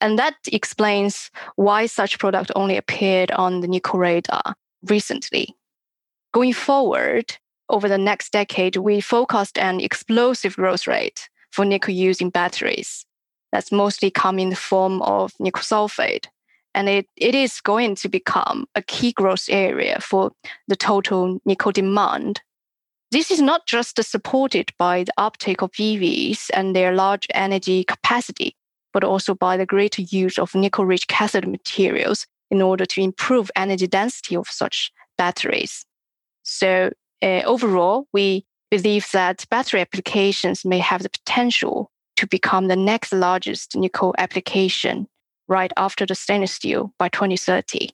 And 0.00 0.18
that 0.18 0.34
explains 0.50 1.30
why 1.54 1.86
such 1.86 2.18
product 2.18 2.50
only 2.56 2.76
appeared 2.76 3.30
on 3.30 3.60
the 3.60 3.68
nickel 3.68 4.00
radar 4.00 4.56
recently. 4.88 5.54
Going 6.34 6.52
forward, 6.52 7.36
over 7.68 7.88
the 7.88 7.96
next 7.96 8.32
decade, 8.32 8.74
we 8.74 9.00
focused 9.00 9.56
an 9.56 9.78
explosive 9.78 10.56
growth 10.56 10.88
rate 10.88 11.28
for 11.52 11.64
nickel 11.64 11.94
use 11.94 12.20
in 12.20 12.30
batteries 12.30 13.06
that's 13.52 13.72
mostly 13.72 14.10
come 14.10 14.38
in 14.38 14.50
the 14.50 14.56
form 14.56 15.02
of 15.02 15.32
nickel 15.38 15.62
sulfate. 15.62 16.26
And 16.74 16.88
it, 16.88 17.06
it 17.16 17.34
is 17.34 17.60
going 17.60 17.94
to 17.96 18.08
become 18.08 18.66
a 18.74 18.82
key 18.82 19.12
growth 19.12 19.46
area 19.48 19.98
for 20.00 20.32
the 20.68 20.76
total 20.76 21.40
nickel 21.44 21.72
demand. 21.72 22.40
This 23.10 23.30
is 23.30 23.40
not 23.40 23.66
just 23.66 24.02
supported 24.02 24.70
by 24.78 25.04
the 25.04 25.12
uptake 25.16 25.62
of 25.62 25.72
EVs 25.72 26.50
and 26.52 26.76
their 26.76 26.94
large 26.94 27.26
energy 27.32 27.84
capacity, 27.84 28.54
but 28.92 29.02
also 29.02 29.34
by 29.34 29.56
the 29.56 29.64
greater 29.66 30.02
use 30.02 30.38
of 30.38 30.54
nickel 30.54 30.84
rich 30.84 31.08
cathode 31.08 31.48
materials 31.48 32.26
in 32.50 32.60
order 32.60 32.84
to 32.84 33.00
improve 33.00 33.50
energy 33.56 33.86
density 33.86 34.36
of 34.36 34.48
such 34.48 34.92
batteries. 35.16 35.86
So, 36.42 36.90
uh, 37.22 37.42
overall, 37.44 38.06
we 38.12 38.44
believe 38.70 39.10
that 39.12 39.44
battery 39.50 39.80
applications 39.80 40.64
may 40.64 40.78
have 40.78 41.02
the 41.02 41.10
potential 41.10 41.90
to 42.18 42.26
become 42.26 42.66
the 42.66 42.74
next 42.74 43.12
largest 43.12 43.76
nickel 43.76 44.12
application 44.18 45.06
right 45.46 45.70
after 45.76 46.04
the 46.04 46.16
stainless 46.16 46.50
steel 46.50 46.92
by 46.98 47.08
2030. 47.08 47.90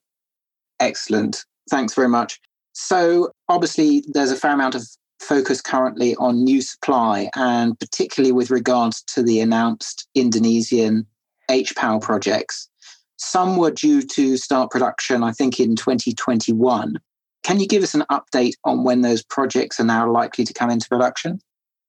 Excellent. 0.81 1.45
Thanks 1.69 1.93
very 1.93 2.09
much. 2.09 2.41
So, 2.73 3.33
obviously, 3.51 4.03
there's 4.15 4.33
a 4.33 4.37
fair 4.37 4.53
amount 4.53 4.77
of 4.77 4.83
focus 5.21 5.61
currently 5.61 6.17
on 6.17 6.43
new 6.43 6.63
supply, 6.63 7.29
and 7.37 7.79
particularly 7.79 8.33
with 8.33 8.51
regards 8.51 9.03
to 9.15 9.23
the 9.23 9.41
announced 9.41 10.09
Indonesian 10.15 11.07
HPAL 11.51 12.01
projects. 12.01 12.71
Some 13.19 13.59
were 13.59 13.73
due 13.73 14.01
to 14.01 14.39
start 14.39 14.71
production, 14.71 15.23
I 15.23 15.33
think, 15.33 15.61
in 15.61 15.77
2021. 15.77 16.99
Can 17.43 17.61
you 17.61 17.69
give 17.69 17.83
us 17.83 17.95
an 17.95 18.05
update 18.11 18.55
on 18.65 18.85
when 18.85 19.03
those 19.03 19.23
projects 19.23 19.79
are 19.79 19.85
now 19.85 20.11
likely 20.11 20.47
to 20.47 20.55
come 20.55 20.71
into 20.71 20.89
production? 20.89 21.41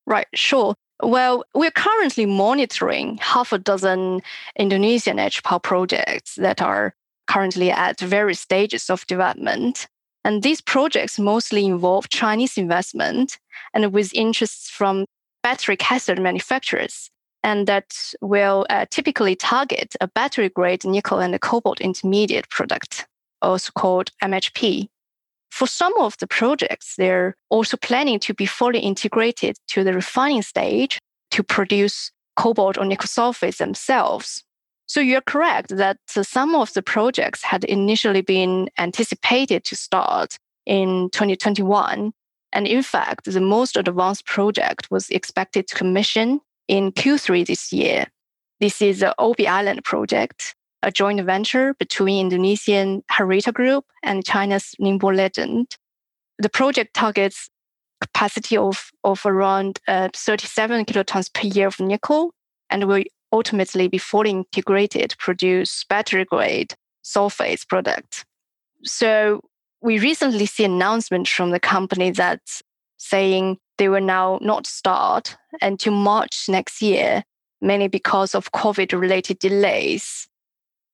Right, 0.05 0.27
sure. 0.35 0.75
Well, 1.01 1.43
we're 1.53 1.71
currently 1.71 2.25
monitoring 2.25 3.17
half 3.17 3.51
a 3.51 3.57
dozen 3.57 4.21
Indonesian 4.57 5.17
HPAL 5.17 5.61
projects 5.61 6.35
that 6.35 6.61
are 6.61 6.95
currently 7.27 7.71
at 7.71 7.99
various 7.99 8.39
stages 8.39 8.89
of 8.89 9.05
development. 9.07 9.87
And 10.23 10.41
these 10.41 10.61
projects 10.61 11.19
mostly 11.19 11.65
involve 11.65 12.09
Chinese 12.09 12.57
investment 12.57 13.37
and 13.73 13.93
with 13.93 14.13
interests 14.13 14.69
from 14.69 15.05
battery 15.43 15.77
cathode 15.77 16.19
manufacturers. 16.19 17.11
And 17.43 17.67
that 17.67 18.13
will 18.21 18.65
uh, 18.69 18.85
typically 18.89 19.35
target 19.35 19.95
a 20.01 20.07
battery 20.07 20.49
grade 20.49 20.83
nickel 20.83 21.19
and 21.19 21.39
cobalt 21.41 21.79
intermediate 21.79 22.49
product, 22.49 23.05
also 23.41 23.71
called 23.75 24.09
MHP. 24.23 24.89
For 25.55 25.67
some 25.67 25.93
of 26.01 26.17
the 26.17 26.27
projects, 26.27 26.95
they're 26.97 27.33
also 27.49 27.77
planning 27.77 28.19
to 28.19 28.33
be 28.33 28.45
fully 28.45 28.79
integrated 28.79 29.55
to 29.69 29.85
the 29.85 29.93
refining 29.93 30.41
stage 30.41 30.99
to 31.31 31.43
produce 31.43 32.11
cobalt 32.35 32.77
or 32.77 32.83
nickel 32.83 33.07
sulfates 33.07 33.55
themselves. 33.55 34.43
So 34.85 34.99
you're 34.99 35.21
correct 35.21 35.69
that 35.77 35.99
uh, 36.13 36.23
some 36.23 36.55
of 36.55 36.73
the 36.73 36.81
projects 36.81 37.41
had 37.41 37.63
initially 37.63 38.21
been 38.21 38.69
anticipated 38.77 39.63
to 39.63 39.77
start 39.77 40.35
in 40.65 41.09
2021. 41.13 42.11
And 42.51 42.67
in 42.67 42.83
fact, 42.83 43.23
the 43.23 43.39
most 43.39 43.77
advanced 43.77 44.25
project 44.25 44.91
was 44.91 45.09
expected 45.09 45.67
to 45.67 45.75
commission 45.75 46.41
in 46.67 46.91
Q3 46.91 47.47
this 47.47 47.71
year. 47.71 48.07
This 48.59 48.81
is 48.81 48.99
the 48.99 49.15
Obi 49.17 49.47
Island 49.47 49.85
project, 49.85 50.53
a 50.85 50.91
joint 50.91 51.21
venture 51.21 51.73
between 51.73 52.27
Indonesian 52.27 53.03
Harita 53.11 53.53
Group 53.53 53.85
and 54.03 54.23
China's 54.23 54.75
Ningbo 54.79 55.11
Lygend. 55.13 55.75
The 56.37 56.49
project 56.49 56.93
targets 56.93 57.49
capacity 58.01 58.55
of, 58.55 58.91
of 59.03 59.25
around 59.25 59.79
uh, 59.87 60.09
37 60.13 60.85
kilotons 60.85 61.33
per 61.33 61.47
year 61.47 61.67
of 61.67 61.79
nickel 61.79 62.33
and 62.69 62.85
will 62.85 63.03
ultimately 63.31 63.87
be 63.87 63.97
fully 63.97 64.29
integrated, 64.29 65.11
to 65.11 65.17
produce 65.17 65.83
battery 65.85 66.25
grade 66.25 66.73
sulfates 67.03 67.67
product. 67.67 68.25
So 68.83 69.41
we 69.81 69.99
recently 69.99 70.45
see 70.45 70.65
announcement 70.65 71.27
from 71.27 71.51
the 71.51 71.59
company 71.59 72.11
that 72.11 72.41
saying 72.97 73.57
they 73.77 73.89
will 73.89 74.01
now 74.01 74.39
not 74.41 74.67
start 74.67 75.35
until 75.61 75.93
March 75.93 76.45
next 76.47 76.81
year, 76.81 77.23
mainly 77.61 77.87
because 77.87 78.35
of 78.35 78.51
COVID 78.51 78.99
related 78.99 79.39
delays. 79.39 80.27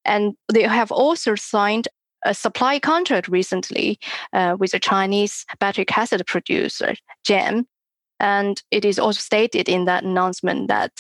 And 0.06 0.36
they 0.52 0.64
have 0.64 0.92
also 0.92 1.36
signed 1.36 1.88
a 2.24 2.34
supply 2.34 2.80
contract 2.80 3.28
recently 3.28 4.00
uh, 4.34 4.56
with 4.60 4.74
a 4.74 4.80
Chinese 4.80 5.46
battery 5.60 5.86
cathode 5.86 6.26
producer, 6.28 6.96
GEM. 7.24 7.68
And 8.20 8.62
it 8.70 8.86
is 8.86 9.00
also 9.00 9.20
stated 9.20 9.68
in 9.68 9.86
that 9.86 10.04
announcement 10.04 10.68
that 10.68 10.92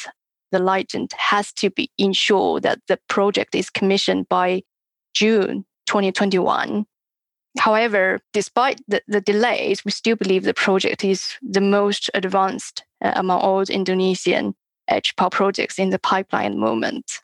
the 0.51 0.59
Lygend 0.59 1.13
has 1.13 1.53
to 1.53 1.69
be 1.69 1.89
ensured 1.97 2.63
that 2.63 2.79
the 2.87 2.99
project 3.07 3.55
is 3.55 3.69
commissioned 3.69 4.27
by 4.27 4.63
June 5.13 5.65
2021. 5.85 6.85
However, 7.59 8.19
despite 8.33 8.81
the, 8.87 9.01
the 9.07 9.21
delays, 9.21 9.83
we 9.83 9.91
still 9.91 10.15
believe 10.15 10.43
the 10.43 10.53
project 10.53 11.03
is 11.03 11.33
the 11.41 11.61
most 11.61 12.09
advanced 12.13 12.83
uh, 13.03 13.11
among 13.15 13.39
all 13.39 13.61
Indonesian 13.61 14.55
HPAL 14.89 15.31
projects 15.31 15.77
in 15.77 15.89
the 15.89 15.99
pipeline 15.99 16.59
moment. 16.59 17.19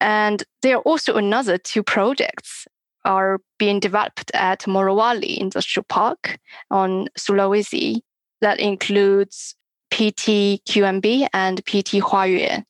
And 0.00 0.44
there 0.62 0.76
are 0.76 0.82
also 0.82 1.16
another 1.16 1.58
two 1.58 1.82
projects 1.82 2.66
are 3.04 3.38
being 3.58 3.80
developed 3.80 4.30
at 4.34 4.60
Morowali 4.60 5.38
Industrial 5.38 5.84
Park 5.88 6.38
on 6.70 7.08
Sulawesi 7.18 8.00
that 8.40 8.60
includes 8.60 9.54
PT 9.90 10.60
QMB 10.68 11.28
and 11.32 11.64
PT 11.64 12.00
Huayue. 12.02 12.62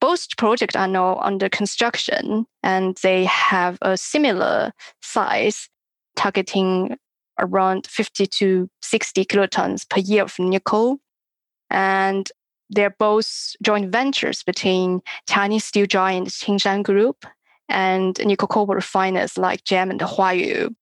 Both 0.00 0.36
projects 0.36 0.74
are 0.74 0.88
now 0.88 1.18
under 1.18 1.48
construction 1.48 2.46
and 2.62 2.96
they 3.02 3.24
have 3.26 3.78
a 3.82 3.96
similar 3.96 4.72
size, 5.00 5.68
targeting 6.16 6.96
around 7.38 7.86
50 7.86 8.26
to 8.26 8.68
60 8.82 9.24
kilotons 9.26 9.88
per 9.88 10.00
year 10.00 10.24
of 10.24 10.38
nickel. 10.38 10.98
And 11.70 12.28
they're 12.72 12.96
both 12.98 13.54
joint 13.62 13.92
ventures 13.92 14.42
between 14.42 15.00
Chinese 15.28 15.64
steel 15.64 15.86
giant 15.86 16.28
Qingshan 16.28 16.82
Group 16.82 17.26
and 17.68 18.18
nickel 18.24 18.48
cobalt 18.48 18.76
refiners 18.76 19.38
like 19.38 19.64
GEM 19.64 19.90
and 19.90 20.00
Huayou. 20.00 20.74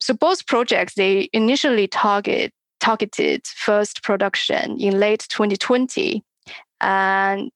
So 0.00 0.14
both 0.14 0.46
projects, 0.46 0.94
they 0.94 1.28
initially 1.32 1.88
target 1.88 2.52
targeted 2.80 3.44
first 3.46 4.04
production 4.04 4.80
in 4.80 5.00
late 5.00 5.26
2020 5.28 6.22
and 6.80 7.50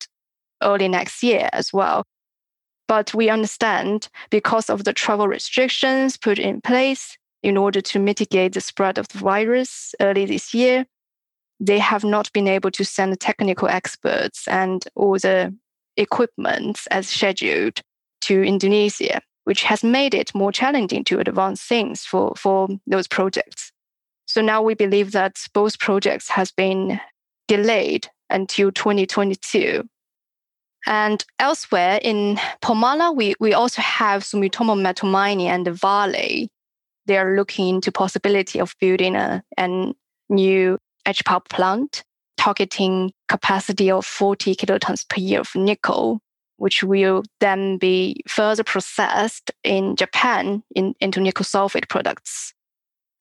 early 0.62 0.88
next 0.88 1.22
year 1.22 1.48
as 1.52 1.72
well. 1.72 2.02
But 2.88 3.14
we 3.14 3.30
understand 3.30 4.08
because 4.30 4.68
of 4.68 4.84
the 4.84 4.92
travel 4.92 5.28
restrictions 5.28 6.16
put 6.16 6.38
in 6.38 6.60
place 6.60 7.16
in 7.42 7.56
order 7.56 7.80
to 7.80 7.98
mitigate 7.98 8.54
the 8.54 8.60
spread 8.60 8.98
of 8.98 9.08
the 9.08 9.18
virus 9.18 9.94
early 10.00 10.26
this 10.26 10.52
year, 10.52 10.86
they 11.60 11.78
have 11.78 12.04
not 12.04 12.32
been 12.32 12.48
able 12.48 12.70
to 12.72 12.84
send 12.84 13.12
the 13.12 13.16
technical 13.16 13.68
experts 13.68 14.48
and 14.48 14.84
all 14.94 15.14
the 15.14 15.54
equipment 15.96 16.80
as 16.90 17.08
scheduled 17.08 17.80
to 18.22 18.42
Indonesia, 18.42 19.20
which 19.44 19.62
has 19.62 19.84
made 19.84 20.14
it 20.14 20.34
more 20.34 20.52
challenging 20.52 21.04
to 21.04 21.18
advance 21.18 21.62
things 21.62 22.04
for, 22.04 22.34
for 22.36 22.68
those 22.86 23.06
projects. 23.06 23.72
So 24.26 24.40
now 24.40 24.62
we 24.62 24.74
believe 24.74 25.12
that 25.12 25.36
both 25.52 25.78
projects 25.78 26.28
has 26.30 26.50
been 26.50 27.00
delayed 27.48 28.08
until 28.30 28.72
2022. 28.72 29.84
And 30.86 31.24
elsewhere 31.38 32.00
in 32.02 32.38
Pomalaa, 32.62 33.14
we, 33.14 33.34
we 33.38 33.52
also 33.52 33.82
have 33.82 34.24
Sumitomo 34.24 34.80
Metal 34.80 35.08
Mining 35.08 35.48
and 35.48 35.68
Vale. 35.68 36.48
They 37.06 37.18
are 37.18 37.36
looking 37.36 37.76
into 37.76 37.92
possibility 37.92 38.58
of 38.58 38.74
building 38.80 39.16
a, 39.16 39.44
a 39.58 39.92
new 40.28 40.78
edge 41.06 41.22
plant 41.48 42.04
targeting 42.36 43.12
capacity 43.28 43.90
of 43.90 44.04
40 44.04 44.54
kilotons 44.56 45.08
per 45.08 45.20
year 45.20 45.40
of 45.40 45.54
nickel 45.54 46.20
which 46.62 46.84
will 46.84 47.24
then 47.40 47.76
be 47.76 48.22
further 48.28 48.62
processed 48.62 49.50
in 49.64 49.96
Japan 49.96 50.62
in, 50.76 50.94
into 51.00 51.20
nickel 51.20 51.44
sulfate 51.44 51.88
products. 51.88 52.54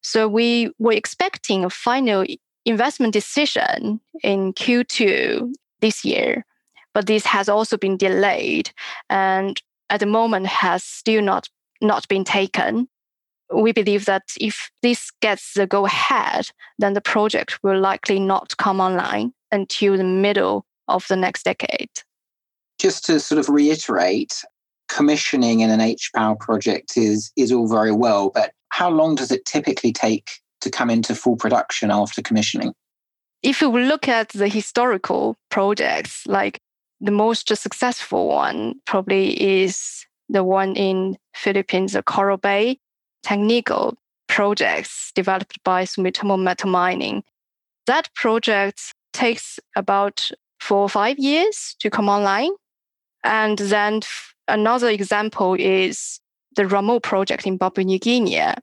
So 0.03 0.27
we 0.27 0.71
were 0.77 0.93
expecting 0.93 1.65
a 1.65 1.71
final 1.71 2.23
investment 2.65 3.13
decision 3.13 3.99
in 4.21 4.53
Q2 4.53 5.53
this 5.79 6.05
year, 6.05 6.45
but 6.93 7.07
this 7.07 7.25
has 7.25 7.49
also 7.49 7.77
been 7.77 7.97
delayed 7.97 8.69
and 9.09 9.59
at 9.89 10.01
the 10.01 10.05
moment 10.05 10.45
has 10.45 10.83
still 10.83 11.23
not, 11.23 11.49
not 11.81 12.07
been 12.07 12.23
taken. 12.23 12.87
We 13.53 13.71
believe 13.71 14.05
that 14.05 14.23
if 14.39 14.71
this 14.81 15.11
gets 15.21 15.53
the 15.53 15.67
go 15.67 15.85
ahead, 15.85 16.47
then 16.79 16.93
the 16.93 17.01
project 17.01 17.59
will 17.63 17.79
likely 17.79 18.19
not 18.19 18.55
come 18.57 18.79
online 18.79 19.33
until 19.51 19.97
the 19.97 20.03
middle 20.03 20.65
of 20.87 21.05
the 21.07 21.15
next 21.15 21.43
decade 21.43 21.89
just 22.81 23.05
to 23.05 23.19
sort 23.19 23.37
of 23.37 23.47
reiterate, 23.47 24.43
commissioning 24.89 25.59
in 25.59 25.69
an 25.69 25.79
HPAL 25.79 26.39
project 26.39 26.97
is, 26.97 27.31
is 27.37 27.51
all 27.51 27.67
very 27.67 27.91
well, 27.91 28.31
but 28.31 28.53
how 28.69 28.89
long 28.89 29.13
does 29.13 29.31
it 29.31 29.45
typically 29.45 29.93
take 29.93 30.29
to 30.61 30.71
come 30.71 30.89
into 30.89 31.13
full 31.13 31.35
production 31.35 31.91
after 31.91 32.23
commissioning? 32.23 32.73
If 33.43 33.61
you 33.61 33.69
look 33.69 34.07
at 34.07 34.29
the 34.29 34.47
historical 34.47 35.37
projects, 35.49 36.25
like 36.25 36.59
the 36.99 37.11
most 37.11 37.55
successful 37.55 38.27
one 38.27 38.75
probably 38.85 39.39
is 39.63 40.05
the 40.29 40.43
one 40.43 40.75
in 40.75 41.17
Philippines, 41.35 41.93
the 41.93 42.01
Coral 42.01 42.37
Bay 42.37 42.79
Technical 43.23 43.97
projects 44.27 45.11
developed 45.13 45.63
by 45.63 45.83
Sumitomo 45.83 46.41
Metal 46.41 46.69
Mining. 46.69 47.23
That 47.87 48.13
project 48.15 48.93
takes 49.13 49.59
about 49.75 50.31
four 50.59 50.79
or 50.79 50.89
five 50.89 51.19
years 51.19 51.75
to 51.79 51.89
come 51.89 52.07
online. 52.07 52.51
And 53.23 53.57
then 53.57 54.01
another 54.47 54.89
example 54.89 55.55
is 55.59 56.19
the 56.55 56.63
Ramu 56.63 57.01
project 57.01 57.45
in 57.45 57.57
Papua 57.57 57.85
New 57.85 57.99
Guinea. 57.99 58.53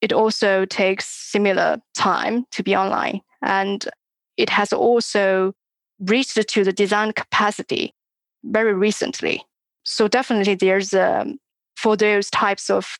It 0.00 0.12
also 0.12 0.64
takes 0.64 1.08
similar 1.08 1.78
time 1.94 2.46
to 2.52 2.62
be 2.62 2.76
online. 2.76 3.20
And 3.42 3.86
it 4.36 4.50
has 4.50 4.72
also 4.72 5.54
reached 6.00 6.36
to 6.48 6.64
the 6.64 6.72
design 6.72 7.12
capacity 7.12 7.94
very 8.44 8.74
recently. 8.74 9.42
So 9.84 10.08
definitely 10.08 10.54
there's 10.54 10.92
um, 10.94 11.38
for 11.76 11.96
those 11.96 12.30
types 12.30 12.70
of 12.70 12.98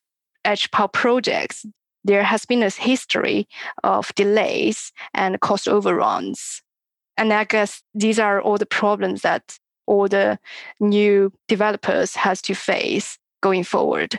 power 0.72 0.88
projects, 0.88 1.66
there 2.04 2.22
has 2.22 2.44
been 2.44 2.62
a 2.62 2.70
history 2.70 3.48
of 3.82 4.14
delays 4.14 4.92
and 5.12 5.40
cost 5.40 5.68
overruns. 5.68 6.62
And 7.16 7.32
I 7.32 7.44
guess 7.44 7.82
these 7.94 8.18
are 8.18 8.40
all 8.40 8.58
the 8.58 8.66
problems 8.66 9.22
that 9.22 9.58
all 9.86 10.08
the 10.08 10.38
new 10.80 11.32
developers 11.48 12.14
has 12.16 12.42
to 12.42 12.54
face 12.54 13.18
going 13.42 13.64
forward. 13.64 14.18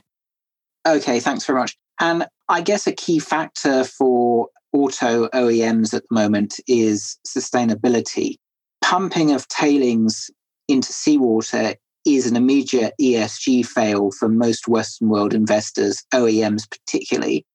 Okay, 0.87 1.19
thanks 1.19 1.45
very 1.45 1.59
much. 1.59 1.77
And 1.99 2.25
I 2.49 2.61
guess 2.61 2.87
a 2.87 2.93
key 2.93 3.19
factor 3.19 3.83
for 3.83 4.47
auto 4.73 5.27
OEMs 5.29 5.93
at 5.93 6.03
the 6.09 6.15
moment 6.15 6.59
is 6.67 7.17
sustainability. 7.27 8.35
Pumping 8.81 9.31
of 9.31 9.47
tailings 9.47 10.29
into 10.67 10.93
seawater 10.93 11.75
is 12.07 12.25
an 12.25 12.35
immediate 12.35 12.93
ESG 13.01 13.65
fail 13.65 14.11
for 14.11 14.29
most 14.29 14.67
Western 14.67 15.09
world 15.09 15.33
investors, 15.33 16.03
OEMs 16.13 16.69
particularly. 16.69 17.45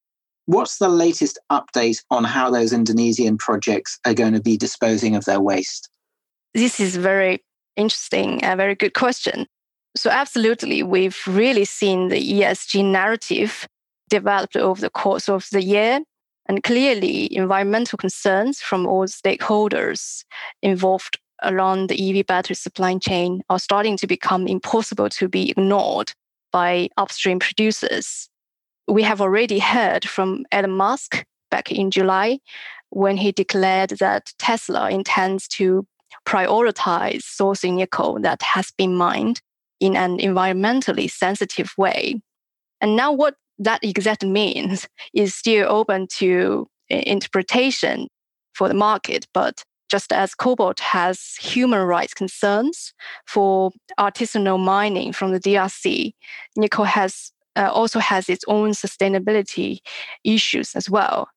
What's 0.47 0.79
the 0.79 0.88
latest 0.88 1.38
update 1.51 1.99
on 2.11 2.25
how 2.25 2.51
those 2.51 2.73
Indonesian 2.73 3.38
projects 3.38 3.99
are 4.05 4.15
going 4.15 4.35
to 4.35 4.43
be 4.43 4.57
disposing 4.57 5.17
of 5.17 5.25
their 5.25 5.41
waste? 5.41 5.88
This 6.53 6.81
is 6.81 6.97
very 6.97 7.43
interesting, 7.77 8.45
a 8.45 8.57
very 8.57 8.75
good 8.75 8.95
question. 8.95 9.47
So, 9.97 10.11
absolutely, 10.11 10.83
we've 10.83 11.21
really 11.27 11.65
seen 11.65 12.09
the 12.09 12.41
ESG 12.41 12.85
narrative 12.85 13.67
developed 14.11 14.57
over 14.57 14.81
the 14.81 14.91
course 14.91 15.29
of 15.29 15.49
the 15.53 15.62
year. 15.62 16.01
And 16.47 16.62
clearly, 16.62 17.35
environmental 17.35 17.97
concerns 17.97 18.61
from 18.61 18.87
all 18.87 19.07
stakeholders 19.07 20.25
involved 20.61 21.19
along 21.42 21.88
the 21.88 22.18
EV 22.18 22.26
battery 22.26 22.57
supply 22.57 22.96
chain 22.98 23.42
are 23.50 23.59
starting 23.59 23.96
to 23.98 24.07
become 24.07 24.46
impossible 24.46 25.09
to 25.11 25.28
be 25.28 25.50
ignored 25.50 26.12
by 26.52 26.88
upstream 26.96 27.38
producers. 27.38 28.28
We 28.88 29.02
have 29.02 29.20
already 29.20 29.59
heard 29.59 30.09
from 30.09 30.44
Elon 30.52 30.72
Musk 30.72 31.24
back 31.50 31.70
in 31.70 31.90
July 31.90 32.38
when 32.90 33.16
he 33.16 33.33
declared 33.33 33.90
that 34.00 34.33
Tesla 34.38 34.90
intends 34.90 35.48
to 35.48 35.87
prioritize 36.26 37.22
sourcing 37.22 37.74
nickel 37.74 38.18
that 38.20 38.42
has 38.42 38.70
been 38.70 38.94
mined 38.94 39.40
in 39.81 39.96
an 39.96 40.18
environmentally 40.18 41.11
sensitive 41.11 41.72
way. 41.76 42.20
And 42.81 42.96
now, 42.96 43.12
what 43.12 43.35
that 43.59 43.83
exactly 43.83 44.28
means 44.28 44.88
is 45.14 45.35
still 45.35 45.70
open 45.70 46.07
to 46.18 46.68
interpretation 46.88 48.09
for 48.55 48.68
the 48.68 48.74
market. 48.74 49.26
But 49.33 49.64
just 49.92 50.11
as 50.11 50.35
cobalt 50.35 50.81
has 50.81 51.37
human 51.38 51.83
rights 51.83 52.14
concerns 52.14 52.94
for 53.26 53.70
artisanal 54.00 54.59
mining 54.59 55.12
from 55.12 55.33
the 55.33 55.38
DRC, 55.38 56.14
nickel 56.57 56.87
has 56.87 57.31
uh, 57.57 57.70
also 57.70 57.98
has 57.98 58.31
its 58.31 58.42
own 58.48 58.70
sustainability 58.70 59.81
issues 60.24 60.74
as 60.74 60.88
well. 60.88 61.28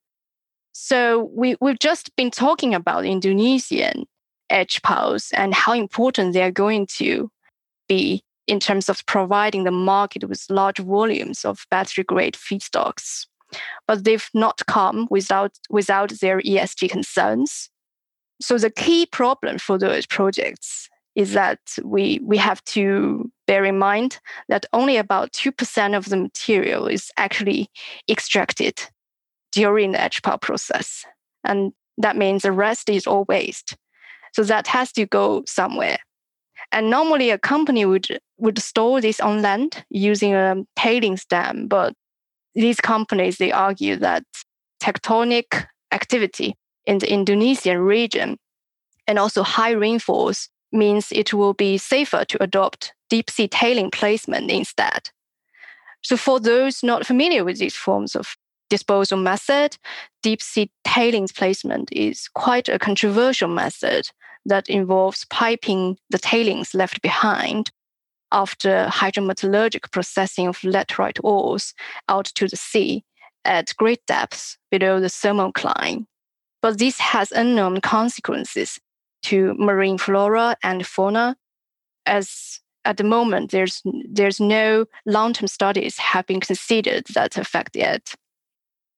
So 0.71 1.29
we, 1.35 1.57
we've 1.59 1.79
just 1.79 2.15
been 2.15 2.31
talking 2.31 2.73
about 2.73 3.05
Indonesian 3.05 4.05
HPALs 4.49 5.31
and 5.33 5.53
how 5.53 5.73
important 5.73 6.31
they 6.31 6.43
are 6.43 6.51
going 6.51 6.87
to 6.99 7.29
be 7.89 8.23
in 8.47 8.61
terms 8.61 8.87
of 8.87 9.05
providing 9.05 9.65
the 9.65 9.71
market 9.71 10.29
with 10.29 10.45
large 10.49 10.77
volumes 10.77 11.43
of 11.43 11.65
battery 11.69 12.05
grade 12.05 12.35
feedstocks. 12.35 13.25
But 13.85 14.05
they've 14.05 14.29
not 14.33 14.61
come 14.67 15.07
without, 15.09 15.51
without 15.69 16.11
their 16.21 16.39
ESG 16.39 16.89
concerns. 16.89 17.69
So 18.41 18.57
the 18.57 18.69
key 18.69 19.05
problem 19.05 19.57
for 19.57 19.77
those 19.77 20.05
projects 20.05 20.89
is 21.15 21.33
that 21.33 21.59
we, 21.83 22.19
we 22.23 22.37
have 22.37 22.63
to 22.65 23.31
bear 23.47 23.63
in 23.63 23.79
mind 23.79 24.19
that 24.49 24.65
only 24.73 24.97
about 24.97 25.31
2% 25.31 25.97
of 25.97 26.09
the 26.09 26.17
material 26.17 26.87
is 26.87 27.09
actually 27.17 27.69
extracted 28.09 28.81
during 29.53 29.93
the 29.93 29.97
HPAL 29.97 30.41
process. 30.41 31.05
And 31.45 31.71
that 31.97 32.17
means 32.17 32.41
the 32.41 32.51
rest 32.51 32.89
is 32.89 33.07
all 33.07 33.23
waste. 33.29 33.77
So 34.33 34.43
that 34.43 34.67
has 34.67 34.91
to 34.93 35.05
go 35.05 35.43
somewhere. 35.47 35.97
And 36.73 36.89
normally 36.89 37.29
a 37.29 37.37
company 37.37 37.85
would, 37.85 38.19
would 38.37 38.59
store 38.59 38.99
this 38.99 39.21
on 39.21 39.41
land 39.41 39.85
using 39.89 40.33
a 40.33 40.57
tailings 40.75 41.23
dam. 41.23 41.67
But 41.67 41.93
these 42.53 42.81
companies, 42.81 43.37
they 43.37 43.53
argue 43.53 43.95
that 43.97 44.23
tectonic 44.81 45.67
activity 45.93 46.55
in 46.85 46.99
the 46.99 47.11
Indonesian 47.11 47.79
region 47.79 48.37
and 49.07 49.19
also 49.19 49.43
high 49.43 49.71
rainfalls 49.71 50.49
means 50.71 51.11
it 51.11 51.33
will 51.33 51.53
be 51.53 51.77
safer 51.77 52.25
to 52.25 52.43
adopt 52.43 52.93
deep 53.09 53.29
sea 53.29 53.47
tailing 53.47 53.91
placement 53.91 54.51
instead. 54.51 55.09
So 56.01 56.17
for 56.17 56.39
those 56.39 56.83
not 56.83 57.05
familiar 57.05 57.43
with 57.43 57.57
these 57.57 57.75
forms 57.75 58.15
of 58.15 58.35
disposal 58.69 59.17
method, 59.17 59.77
deep 60.21 60.41
sea 60.41 60.69
tailings 60.83 61.31
placement 61.31 61.91
is 61.91 62.27
quite 62.29 62.69
a 62.69 62.79
controversial 62.79 63.49
method 63.49 64.09
that 64.45 64.69
involves 64.69 65.25
piping 65.29 65.97
the 66.09 66.19
tailings 66.19 66.73
left 66.73 67.01
behind 67.01 67.71
after 68.31 68.87
hydrometallurgic 68.91 69.91
processing 69.91 70.47
of 70.47 70.57
laterite 70.59 71.19
ores 71.23 71.73
out 72.09 72.25
to 72.25 72.47
the 72.47 72.57
sea 72.57 73.03
at 73.45 73.73
great 73.77 74.05
depths 74.07 74.57
below 74.71 74.99
the 74.99 75.07
thermocline. 75.07 76.05
But 76.65 76.80
this 76.80 76.97
has 76.97 77.32
unknown 77.32 77.80
consequences 77.80 78.80
to 79.25 79.54
marine 79.54 79.99
flora 79.99 80.58
and 80.63 80.84
fauna, 80.84 81.38
as 82.08 82.60
at 82.86 82.97
the 82.97 83.04
moment 83.04 83.51
there's 83.51 83.84
there's 84.10 84.39
no 84.39 84.88
long-term 85.06 85.45
studies 85.45 85.99
have 85.99 86.25
been 86.25 86.39
considered 86.39 87.06
that 87.13 87.38
affect 87.38 87.75
it. 87.75 88.15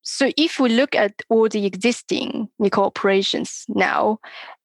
So 0.01 0.31
if 0.37 0.61
we 0.61 0.69
look 0.69 0.95
at 0.95 1.21
all 1.27 1.49
the 1.49 1.65
existing 1.65 2.47
nickel 2.57 2.85
operations 2.85 3.65
now 3.67 4.19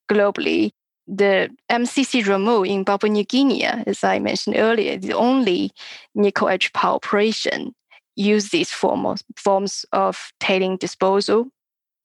globally, 0.08 0.70
the 1.08 1.50
MCC 1.72 2.22
Ramu 2.22 2.64
in 2.64 2.84
Papua 2.84 3.10
New 3.10 3.24
Guinea, 3.24 3.64
as 3.64 4.04
I 4.04 4.20
mentioned 4.20 4.54
earlier, 4.56 4.96
the 4.96 5.14
only 5.14 5.72
nickel 6.14 6.46
HPAL 6.46 6.94
operation 6.94 7.74
use 8.14 8.50
these 8.50 8.70
form 8.70 9.06
of, 9.06 9.22
forms 9.34 9.84
of 9.90 10.32
tailing 10.38 10.76
disposal. 10.76 11.50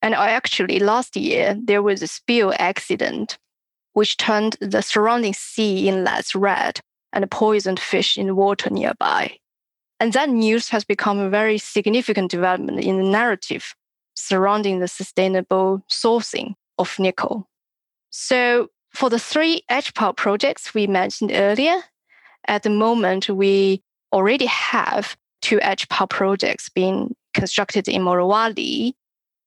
And 0.07 0.15
actually, 0.15 0.79
last 0.79 1.17
year, 1.17 1.53
there 1.61 1.83
was 1.83 2.01
a 2.01 2.07
spill 2.07 2.53
accident 2.57 3.37
which 3.91 4.15
turned 4.15 4.55
the 4.61 4.81
surrounding 4.81 5.33
sea 5.33 5.89
inlets 5.89 6.33
red 6.33 6.79
and 7.11 7.29
poisoned 7.29 7.77
fish 7.77 8.17
in 8.17 8.27
the 8.27 8.33
water 8.33 8.69
nearby. 8.69 9.37
And 9.99 10.13
that 10.13 10.29
news 10.29 10.69
has 10.69 10.85
become 10.85 11.19
a 11.19 11.29
very 11.29 11.57
significant 11.57 12.31
development 12.31 12.79
in 12.79 12.95
the 12.95 13.09
narrative 13.09 13.75
surrounding 14.13 14.79
the 14.79 14.87
sustainable 14.87 15.83
sourcing 15.91 16.53
of 16.77 16.97
nickel. 16.97 17.49
So, 18.09 18.69
for 18.93 19.09
the 19.09 19.19
three 19.19 19.63
HPAL 19.69 20.15
projects 20.15 20.73
we 20.73 20.87
mentioned 20.87 21.33
earlier, 21.33 21.81
at 22.47 22.63
the 22.63 22.69
moment, 22.69 23.27
we 23.27 23.83
already 24.13 24.45
have 24.45 25.17
two 25.41 25.57
HPAL 25.57 26.09
projects 26.09 26.69
being 26.69 27.13
constructed 27.33 27.89
in 27.89 28.03
Morowali, 28.03 28.93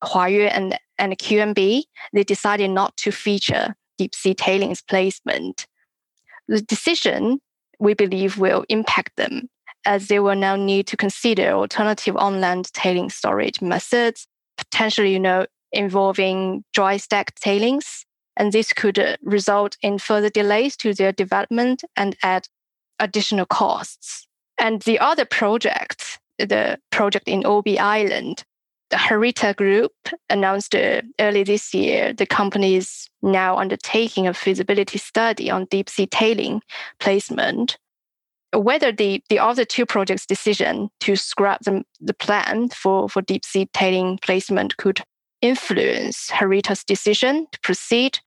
Huayue 0.04 0.50
and, 0.52 0.78
and 0.98 1.18
QMB. 1.18 1.82
They 2.12 2.24
decided 2.24 2.70
not 2.70 2.96
to 2.98 3.10
feature 3.10 3.74
deep 3.98 4.14
sea 4.14 4.34
tailings 4.34 4.82
placement. 4.82 5.66
The 6.48 6.60
decision, 6.62 7.40
we 7.78 7.94
believe, 7.94 8.38
will 8.38 8.64
impact 8.68 9.16
them 9.16 9.48
as 9.86 10.08
they 10.08 10.18
will 10.20 10.36
now 10.36 10.56
need 10.56 10.86
to 10.88 10.96
consider 10.96 11.52
alternative 11.52 12.16
on-land 12.16 12.72
tailing 12.72 13.10
storage 13.10 13.62
methods, 13.62 14.26
potentially, 14.56 15.12
you 15.12 15.20
know, 15.20 15.46
involving 15.72 16.64
dry 16.72 16.96
stack 16.96 17.34
tailings. 17.36 18.04
And 18.36 18.52
this 18.52 18.72
could 18.72 18.98
uh, 18.98 19.16
result 19.22 19.76
in 19.82 19.98
further 19.98 20.30
delays 20.30 20.76
to 20.78 20.94
their 20.94 21.12
development 21.12 21.82
and 21.96 22.16
add 22.22 22.48
additional 22.98 23.46
costs. 23.46 24.26
And 24.58 24.82
the 24.82 24.98
other 24.98 25.24
project, 25.24 26.18
the 26.38 26.78
project 26.90 27.28
in 27.28 27.46
Obi 27.46 27.78
Island, 27.78 28.44
the 28.90 28.96
Harita 28.96 29.56
Group 29.56 29.92
announced 30.28 30.74
uh, 30.74 31.02
early 31.18 31.44
this 31.44 31.72
year 31.72 32.12
the 32.12 32.26
company 32.26 32.76
is 32.76 33.08
now 33.22 33.56
undertaking 33.56 34.26
a 34.26 34.34
feasibility 34.34 34.98
study 34.98 35.50
on 35.50 35.66
deep 35.66 35.88
sea 35.88 36.06
tailing 36.06 36.60
placement 36.98 37.78
whether 38.52 38.90
the, 38.90 39.22
the 39.28 39.38
other 39.38 39.64
two 39.64 39.86
projects' 39.86 40.26
decision 40.26 40.90
to 41.00 41.16
scrap 41.16 41.60
the, 41.62 41.84
the 42.00 42.14
plan 42.14 42.68
for, 42.70 43.08
for 43.08 43.22
deep 43.22 43.44
sea 43.44 43.68
tailing 43.72 44.18
placement 44.22 44.76
could 44.76 45.00
influence 45.40 46.28
Harita's 46.30 46.84
decision 46.84 47.46
to 47.52 47.60
proceed 47.60 48.18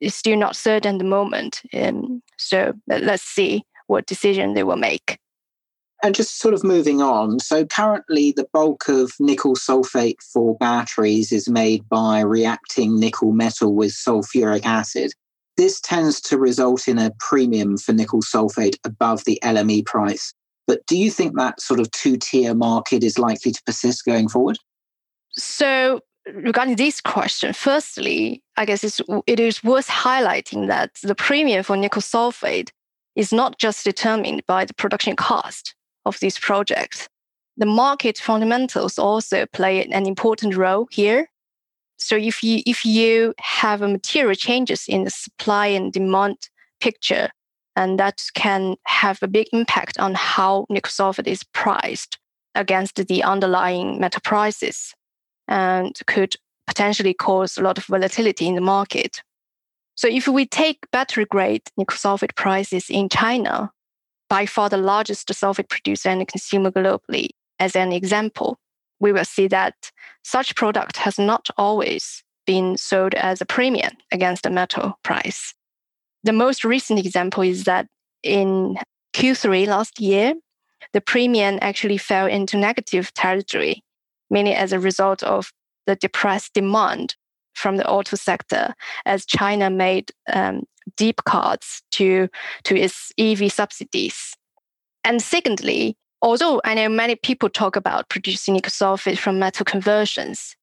is 0.00 0.14
still 0.14 0.36
not 0.36 0.56
certain 0.56 0.96
at 0.96 0.98
the 0.98 1.04
moment. 1.04 1.62
Um, 1.74 2.22
so 2.36 2.74
let's 2.86 3.22
see 3.22 3.64
what 3.86 4.06
decision 4.06 4.54
they 4.54 4.62
will 4.62 4.76
make. 4.76 5.18
And 6.02 6.14
just 6.14 6.38
sort 6.38 6.54
of 6.54 6.64
moving 6.64 7.02
on. 7.02 7.40
So 7.40 7.66
currently, 7.66 8.32
the 8.32 8.48
bulk 8.52 8.88
of 8.88 9.12
nickel 9.20 9.54
sulfate 9.54 10.22
for 10.32 10.56
batteries 10.56 11.30
is 11.30 11.48
made 11.48 11.86
by 11.90 12.20
reacting 12.20 12.98
nickel 12.98 13.32
metal 13.32 13.74
with 13.74 13.92
sulfuric 13.92 14.64
acid. 14.64 15.12
This 15.58 15.78
tends 15.78 16.20
to 16.22 16.38
result 16.38 16.88
in 16.88 16.98
a 16.98 17.12
premium 17.18 17.76
for 17.76 17.92
nickel 17.92 18.22
sulfate 18.22 18.76
above 18.84 19.24
the 19.24 19.38
LME 19.42 19.84
price. 19.84 20.32
But 20.66 20.86
do 20.86 20.96
you 20.96 21.10
think 21.10 21.36
that 21.36 21.60
sort 21.60 21.80
of 21.80 21.90
two 21.90 22.16
tier 22.16 22.54
market 22.54 23.04
is 23.04 23.18
likely 23.18 23.52
to 23.52 23.62
persist 23.66 24.04
going 24.06 24.28
forward? 24.28 24.56
So, 25.32 26.00
regarding 26.32 26.76
this 26.76 27.00
question, 27.00 27.52
firstly, 27.52 28.42
I 28.56 28.64
guess 28.64 28.84
it's, 28.84 29.00
it 29.26 29.38
is 29.38 29.62
worth 29.62 29.88
highlighting 29.88 30.68
that 30.68 30.94
the 31.02 31.14
premium 31.14 31.62
for 31.62 31.76
nickel 31.76 32.00
sulfate 32.00 32.70
is 33.16 33.32
not 33.32 33.58
just 33.58 33.84
determined 33.84 34.46
by 34.46 34.64
the 34.64 34.74
production 34.74 35.16
cost 35.16 35.74
of 36.04 36.18
these 36.20 36.38
projects. 36.38 37.08
The 37.56 37.66
market 37.66 38.18
fundamentals 38.18 38.98
also 38.98 39.46
play 39.46 39.84
an 39.84 40.06
important 40.06 40.56
role 40.56 40.88
here. 40.90 41.28
So 41.96 42.16
if 42.16 42.42
you 42.42 42.62
if 42.66 42.86
you 42.86 43.34
have 43.38 43.80
material 43.82 44.34
changes 44.34 44.86
in 44.88 45.04
the 45.04 45.10
supply 45.10 45.66
and 45.66 45.92
demand 45.92 46.36
picture, 46.80 47.28
and 47.76 47.98
that 47.98 48.22
can 48.34 48.76
have 48.86 49.18
a 49.22 49.28
big 49.28 49.48
impact 49.52 49.98
on 49.98 50.14
how 50.14 50.66
nickel 50.70 50.90
sulfate 50.90 51.26
is 51.26 51.44
priced 51.52 52.18
against 52.54 52.96
the 52.96 53.22
underlying 53.22 54.00
metal 54.00 54.22
prices, 54.24 54.94
and 55.46 55.98
could 56.06 56.36
potentially 56.66 57.12
cause 57.12 57.58
a 57.58 57.62
lot 57.62 57.76
of 57.76 57.84
volatility 57.84 58.46
in 58.46 58.54
the 58.54 58.60
market. 58.60 59.22
So 59.96 60.08
if 60.08 60.26
we 60.26 60.46
take 60.46 60.78
battery 60.92 61.26
grade 61.26 61.62
nickel 61.76 61.96
sulfate 61.96 62.34
prices 62.34 62.88
in 62.88 63.10
China, 63.10 63.70
by 64.30 64.46
far 64.46 64.70
the 64.70 64.78
largest 64.78 65.28
sulfate 65.28 65.68
producer 65.68 66.08
and 66.08 66.26
consumer 66.26 66.70
globally, 66.70 67.30
as 67.58 67.76
an 67.76 67.92
example, 67.92 68.56
we 69.00 69.12
will 69.12 69.24
see 69.24 69.48
that 69.48 69.90
such 70.24 70.54
product 70.54 70.96
has 70.98 71.18
not 71.18 71.48
always 71.58 72.22
been 72.46 72.76
sold 72.78 73.12
as 73.14 73.40
a 73.40 73.46
premium 73.46 73.92
against 74.12 74.44
the 74.44 74.50
metal 74.50 74.98
price. 75.02 75.52
The 76.22 76.32
most 76.32 76.64
recent 76.64 76.98
example 76.98 77.42
is 77.42 77.64
that 77.64 77.86
in 78.22 78.76
Q3 79.14 79.66
last 79.66 80.00
year, 80.00 80.34
the 80.92 81.00
premium 81.00 81.58
actually 81.60 81.98
fell 81.98 82.26
into 82.26 82.56
negative 82.56 83.12
territory, 83.14 83.82
mainly 84.30 84.54
as 84.54 84.72
a 84.72 84.78
result 84.78 85.22
of 85.22 85.50
the 85.86 85.96
depressed 85.96 86.54
demand 86.54 87.16
from 87.54 87.76
the 87.76 87.88
auto 87.88 88.16
sector 88.16 88.74
as 89.04 89.26
China 89.26 89.70
made 89.70 90.10
um, 90.32 90.62
deep 90.96 91.24
cuts 91.24 91.82
to, 91.92 92.28
to 92.64 92.76
its 92.76 93.12
EV 93.18 93.52
subsidies. 93.52 94.34
And 95.04 95.22
secondly, 95.22 95.96
Although 96.22 96.60
I 96.64 96.74
know 96.74 96.88
many 96.88 97.16
people 97.16 97.48
talk 97.48 97.76
about 97.76 98.10
producing 98.10 98.54
nickel 98.54 98.70
sulfate 98.70 99.18
from 99.18 99.38
metal 99.38 99.64
conversions, 99.64 100.54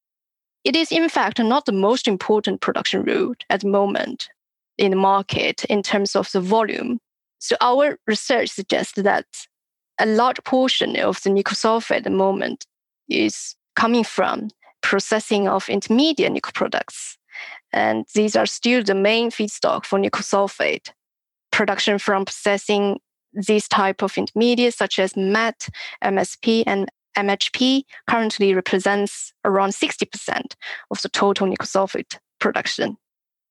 it 0.63 0.76
is 0.76 0.91
in 0.91 1.10
fact 1.10 1.39
not 1.39 1.65
the 1.65 1.71
most 1.71 2.08
important 2.08 2.62
production 2.62 3.04
route 3.04 3.43
at 3.50 3.62
the 3.62 3.67
moment 3.67 4.30
in 4.78 4.91
the 4.91 4.97
market 4.97 5.65
in 5.65 5.82
terms 5.82 6.15
of 6.15 6.32
the 6.32 6.41
volume. 6.41 7.00
So 7.39 7.56
our 7.60 7.97
research 8.06 8.50
suggests 8.50 9.02
that 9.02 9.26
a 10.00 10.06
large 10.06 10.43
portion 10.43 10.95
of 11.00 11.21
the 11.23 11.32
nickel 11.32 11.56
sulfate 11.56 11.97
at 11.97 12.04
the 12.04 12.12
moment 12.12 12.67
is 13.10 13.56
coming 13.76 14.04
from 14.04 14.50
processing 14.88 15.50
of 15.50 15.67
intermediate 15.67 16.32
nickel 16.32 16.54
products. 16.54 17.17
And 17.73 18.06
these 18.15 18.38
are 18.38 18.45
still 18.45 18.82
the 18.82 18.95
main 18.95 19.32
feedstock 19.32 19.86
for 19.86 20.00
nickel 20.00 20.21
sulfate. 20.21 20.91
Production 21.52 22.00
from 22.00 22.23
processing 22.23 23.00
these 23.34 23.67
type 23.67 24.02
of 24.02 24.17
intermediates 24.17 24.78
such 24.78 24.97
as 24.97 25.17
MAT, 25.17 25.67
MSP, 26.02 26.63
and 26.65 26.89
MHP 27.17 27.84
currently 28.10 28.54
represents 28.54 29.34
around 29.43 29.71
60% 29.71 30.54
of 30.89 31.02
the 31.02 31.10
total 31.10 31.47
nickel 31.47 31.67
sulfate 31.67 32.17
production, 32.39 32.95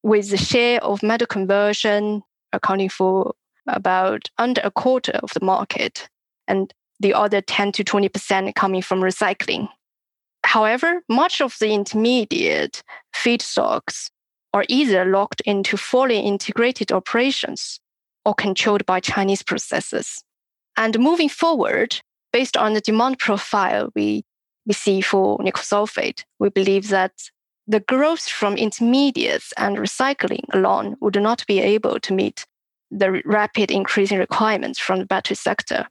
with 0.03 0.31
the 0.31 0.38
share 0.38 0.83
of 0.83 1.03
metal 1.03 1.27
conversion 1.27 2.22
accounting 2.55 2.88
for 2.88 3.35
about 3.66 4.31
under 4.38 4.62
a 4.64 4.70
quarter 4.70 5.20
of 5.22 5.35
the 5.35 5.44
market, 5.44 6.09
and 6.49 6.72
the 6.99 7.12
other 7.12 7.42
10 7.42 7.72
to 7.72 7.85
20% 7.85 8.55
coming 8.55 8.81
from 8.81 9.01
recycling. 9.01 9.68
However, 10.47 11.03
much 11.09 11.41
of 11.41 11.57
the 11.59 11.73
intermediate 11.73 12.85
feedstocks 13.13 14.11
are 14.55 14.65
either 14.69 15.05
locked 15.05 15.41
into 15.41 15.77
fully 15.77 16.21
integrated 16.21 16.93
operations 16.93 17.81
or 18.25 18.33
controlled 18.33 18.87
by 18.87 19.01
Chinese 19.01 19.43
processes. 19.43 20.23
And 20.77 21.01
moving 21.01 21.29
forward, 21.29 22.01
based 22.33 22.57
on 22.57 22.75
the 22.75 22.81
demand 22.81 23.19
profile 23.19 23.91
we, 23.97 24.25
we 24.67 24.73
see 24.73 25.01
for 25.01 25.37
nickel 25.43 25.63
sulfate, 25.63 26.23
we 26.39 26.49
believe 26.49 26.91
that 26.91 27.13
the 27.67 27.81
growth 27.81 28.29
from 28.29 28.57
intermediates 28.57 29.53
and 29.57 29.77
recycling 29.77 30.45
alone 30.53 30.95
would 31.01 31.21
not 31.21 31.45
be 31.49 31.59
able 31.59 31.99
to 31.99 32.15
meet 32.15 32.47
the 32.93 33.21
rapid 33.25 33.73
increasing 33.73 34.19
requirements 34.19 34.79
from 34.79 35.01
the 35.01 35.07
battery 35.07 35.35
sector. 35.35 35.89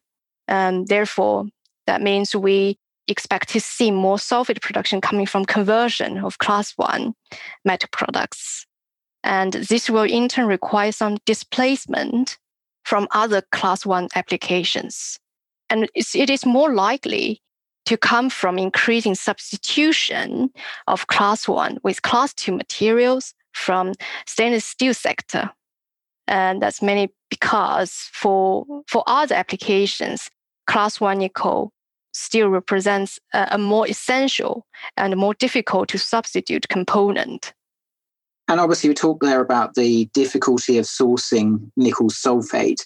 And 0.47 0.87
therefore, 0.87 1.47
that 1.87 2.01
means 2.01 2.33
we 2.33 2.77
expect 3.07 3.49
to 3.49 3.59
see 3.59 3.91
more 3.91 4.17
sulfate 4.17 4.61
production 4.61 5.01
coming 5.01 5.25
from 5.25 5.45
conversion 5.45 6.17
of 6.19 6.37
class 6.39 6.71
one 6.77 7.13
metal 7.63 7.89
products. 7.91 8.65
And 9.23 9.53
this 9.53 9.89
will 9.89 10.03
in 10.03 10.27
turn 10.27 10.47
require 10.47 10.91
some 10.91 11.17
displacement 11.25 12.37
from 12.83 13.07
other 13.11 13.41
class 13.51 13.85
one 13.85 14.07
applications. 14.15 15.19
And 15.69 15.89
it 15.95 16.29
is 16.29 16.45
more 16.45 16.73
likely 16.73 17.41
to 17.85 17.97
come 17.97 18.29
from 18.29 18.57
increasing 18.57 19.15
substitution 19.15 20.51
of 20.87 21.07
class 21.07 21.47
one 21.47 21.79
with 21.83 22.01
class 22.01 22.33
two 22.33 22.51
materials 22.51 23.33
from 23.53 23.93
stainless 24.25 24.65
steel 24.65 24.93
sector. 24.93 25.51
And 26.27 26.61
that's 26.61 26.81
mainly 26.81 27.13
because 27.29 28.09
for, 28.11 28.65
for 28.87 29.03
other 29.07 29.35
applications, 29.35 30.29
class 30.67 30.99
one 30.99 31.19
nickel 31.19 31.71
still 32.15 32.47
represents 32.47 33.19
a, 33.33 33.57
more 33.57 33.87
essential 33.87 34.65
and 34.95 35.15
more 35.17 35.33
difficult 35.33 35.89
to 35.89 35.97
substitute 35.97 36.67
component. 36.69 37.53
And 38.47 38.59
obviously, 38.59 38.89
we 38.89 38.93
talked 38.93 39.23
there 39.23 39.41
about 39.41 39.73
the 39.75 40.05
difficulty 40.13 40.77
of 40.77 40.85
sourcing 40.85 41.71
nickel 41.75 42.09
sulfate. 42.09 42.85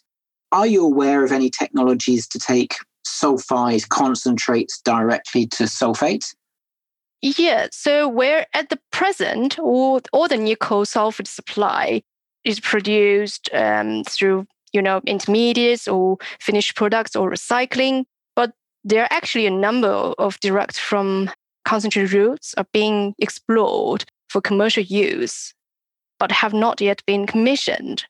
Are 0.52 0.66
you 0.66 0.84
aware 0.84 1.24
of 1.24 1.32
any 1.32 1.50
technologies 1.50 2.28
to 2.30 2.40
take 2.40 2.76
sulfide 3.06 3.88
concentrates 3.90 4.82
directly 4.82 5.46
to 5.48 5.66
sulfate? 5.66 6.34
Yeah, 7.22 7.68
so 7.72 8.08
where 8.08 8.48
at 8.54 8.70
the 8.70 8.80
present, 8.92 9.60
all, 9.60 10.00
all 10.14 10.28
the 10.28 10.38
nickel 10.38 10.86
sulfate 10.86 11.28
supply 11.28 12.02
is 12.46 12.60
produced 12.60 13.50
um, 13.54 14.04
through 14.06 14.48
you 14.72 14.82
know 14.82 15.02
intermediates 15.06 15.88
or 15.88 16.18
finished 16.40 16.76
products 16.76 17.16
or 17.16 17.30
recycling, 17.30 18.06
there 18.84 19.04
are 19.04 19.12
actually 19.12 19.46
a 19.46 19.52
number 19.52 19.88
of 19.88 20.40
direct 20.40 20.80
from 20.80 21.30
concentrate 21.66 22.14
routes 22.14 22.54
are 22.58 22.66
being 22.74 23.14
explored 23.20 24.06
for 24.30 24.42
commercial 24.42 24.84
use, 24.84 25.54
but 26.18 26.32
have 26.32 26.54
not 26.54 26.82
yet 26.82 27.04
been 27.06 27.28
commissioned. 27.28 28.06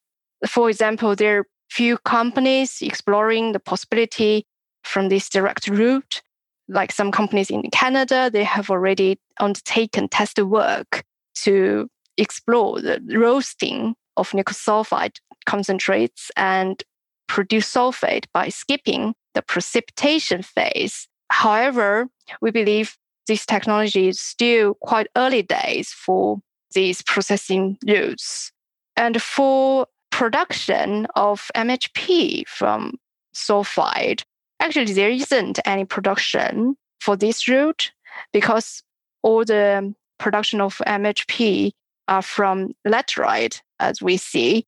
For 0.47 0.69
example, 0.69 1.15
there 1.15 1.39
are 1.39 1.47
few 1.69 1.97
companies 1.99 2.81
exploring 2.81 3.51
the 3.51 3.59
possibility 3.59 4.45
from 4.83 5.09
this 5.09 5.29
direct 5.29 5.67
route. 5.67 6.21
Like 6.67 6.91
some 6.91 7.11
companies 7.11 7.49
in 7.49 7.63
Canada, 7.71 8.29
they 8.31 8.43
have 8.43 8.69
already 8.69 9.19
undertaken 9.39 10.07
test 10.07 10.39
work 10.39 11.03
to 11.43 11.89
explore 12.17 12.81
the 12.81 13.01
roasting 13.15 13.95
of 14.17 14.33
nickel 14.33 14.53
sulfide 14.53 15.17
concentrates 15.45 16.29
and 16.35 16.83
produce 17.27 17.73
sulfate 17.73 18.25
by 18.33 18.49
skipping 18.49 19.15
the 19.33 19.41
precipitation 19.41 20.41
phase. 20.41 21.07
However, 21.29 22.07
we 22.41 22.51
believe 22.51 22.97
this 23.27 23.45
technology 23.45 24.07
is 24.07 24.19
still 24.19 24.73
quite 24.75 25.07
early 25.15 25.43
days 25.43 25.91
for 25.91 26.39
these 26.73 27.01
processing 27.01 27.77
routes. 27.87 28.51
And 28.95 29.21
for 29.21 29.87
production 30.11 31.07
of 31.15 31.49
MHP 31.55 32.47
from 32.47 32.97
sulfide, 33.33 34.23
actually 34.59 34.93
there 34.93 35.09
isn't 35.09 35.59
any 35.65 35.85
production 35.85 36.75
for 36.99 37.15
this 37.15 37.47
route 37.47 37.91
because 38.33 38.83
all 39.21 39.45
the 39.45 39.93
production 40.17 40.59
of 40.61 40.81
MHP 40.85 41.71
are 42.07 42.21
from 42.21 42.73
laterite, 42.85 43.61
as 43.79 44.01
we 44.01 44.17
see. 44.17 44.65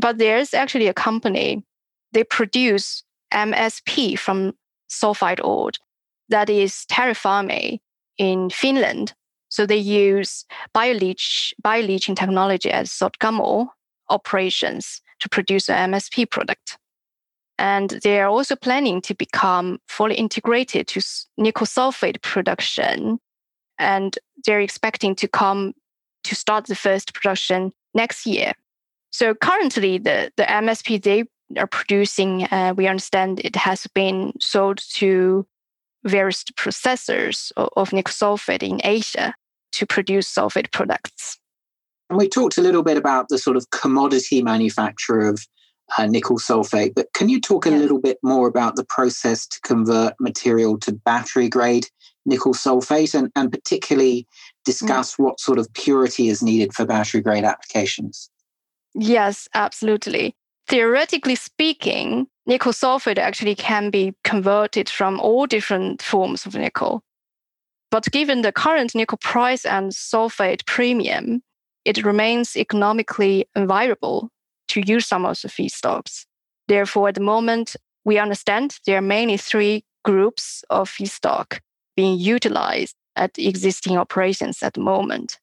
But 0.00 0.18
there's 0.18 0.54
actually 0.54 0.86
a 0.86 0.94
company, 0.94 1.64
they 2.12 2.24
produce 2.24 3.02
MSP 3.32 4.18
from 4.18 4.54
sulfide 4.88 5.42
ore. 5.42 5.72
That 6.28 6.48
is 6.48 6.86
Terrafame 6.90 7.80
in 8.18 8.50
Finland. 8.50 9.14
So 9.48 9.66
they 9.66 9.76
use 9.76 10.44
bioleach, 10.74 11.52
bioleaching 11.62 12.16
technology 12.16 12.70
as 12.70 12.90
Sotkamo 12.90 13.68
operations 14.08 15.02
to 15.20 15.28
produce 15.28 15.68
an 15.68 15.92
MSP 15.92 16.30
product. 16.30 16.78
And 17.58 17.90
they 18.02 18.20
are 18.20 18.28
also 18.28 18.56
planning 18.56 19.02
to 19.02 19.14
become 19.14 19.78
fully 19.88 20.14
integrated 20.14 20.88
to 20.88 21.00
nickel 21.36 21.66
sulfate 21.66 22.20
production. 22.22 23.18
And 23.78 24.18
they're 24.44 24.60
expecting 24.60 25.14
to 25.16 25.28
come 25.28 25.74
to 26.24 26.34
start 26.34 26.66
the 26.66 26.74
first 26.74 27.14
production 27.14 27.72
next 27.94 28.26
year. 28.26 28.52
So 29.10 29.34
currently, 29.34 29.98
the, 29.98 30.32
the 30.36 30.44
MSP 30.44 31.02
they 31.02 31.24
are 31.58 31.66
producing, 31.66 32.44
uh, 32.44 32.74
we 32.76 32.86
understand 32.86 33.40
it 33.40 33.56
has 33.56 33.86
been 33.94 34.32
sold 34.40 34.80
to 34.94 35.46
various 36.04 36.44
processors 36.56 37.52
of, 37.56 37.68
of 37.76 37.92
nickel 37.92 38.12
sulfate 38.12 38.62
in 38.62 38.80
Asia 38.84 39.34
to 39.72 39.86
produce 39.86 40.32
sulfate 40.32 40.70
products. 40.72 41.38
And 42.10 42.18
we 42.18 42.28
talked 42.28 42.58
a 42.58 42.62
little 42.62 42.82
bit 42.82 42.96
about 42.96 43.28
the 43.28 43.38
sort 43.38 43.56
of 43.56 43.70
commodity 43.70 44.42
manufacture 44.42 45.20
of 45.20 45.46
uh, 45.96 46.06
nickel 46.06 46.38
sulfate, 46.38 46.94
but 46.94 47.12
can 47.14 47.28
you 47.28 47.40
talk 47.40 47.66
a 47.66 47.70
yeah. 47.70 47.76
little 47.76 48.00
bit 48.00 48.18
more 48.22 48.48
about 48.48 48.76
the 48.76 48.84
process 48.84 49.46
to 49.46 49.60
convert 49.60 50.14
material 50.20 50.78
to 50.80 50.92
battery 50.92 51.48
grade 51.48 51.86
nickel 52.24 52.54
sulfate 52.54 53.14
and, 53.14 53.30
and 53.34 53.50
particularly 53.50 54.26
discuss 54.64 55.16
mm. 55.16 55.24
what 55.24 55.40
sort 55.40 55.58
of 55.58 55.72
purity 55.74 56.28
is 56.28 56.42
needed 56.42 56.72
for 56.72 56.84
battery 56.84 57.20
grade 57.20 57.44
applications? 57.44 58.30
Yes, 58.94 59.48
absolutely. 59.54 60.36
Theoretically 60.68 61.34
speaking, 61.34 62.26
nickel 62.46 62.72
sulfate 62.72 63.18
actually 63.18 63.54
can 63.54 63.90
be 63.90 64.14
converted 64.24 64.88
from 64.88 65.20
all 65.20 65.46
different 65.46 66.02
forms 66.02 66.46
of 66.46 66.54
nickel. 66.54 67.02
But 67.90 68.10
given 68.10 68.42
the 68.42 68.52
current 68.52 68.94
nickel 68.94 69.18
price 69.18 69.66
and 69.66 69.92
sulfate 69.92 70.64
premium, 70.66 71.42
it 71.84 72.04
remains 72.04 72.56
economically 72.56 73.46
unviable 73.56 74.28
to 74.68 74.80
use 74.80 75.06
some 75.06 75.26
of 75.26 75.40
the 75.42 75.48
feedstocks. 75.48 76.24
Therefore, 76.68 77.08
at 77.08 77.16
the 77.16 77.20
moment, 77.20 77.76
we 78.04 78.18
understand 78.18 78.78
there 78.86 78.98
are 78.98 79.02
mainly 79.02 79.36
three 79.36 79.84
groups 80.04 80.64
of 80.70 80.90
feedstock 80.90 81.60
being 81.96 82.18
utilized 82.18 82.96
at 83.16 83.38
existing 83.38 83.98
operations 83.98 84.62
at 84.62 84.74
the 84.74 84.80
moment. 84.80 85.38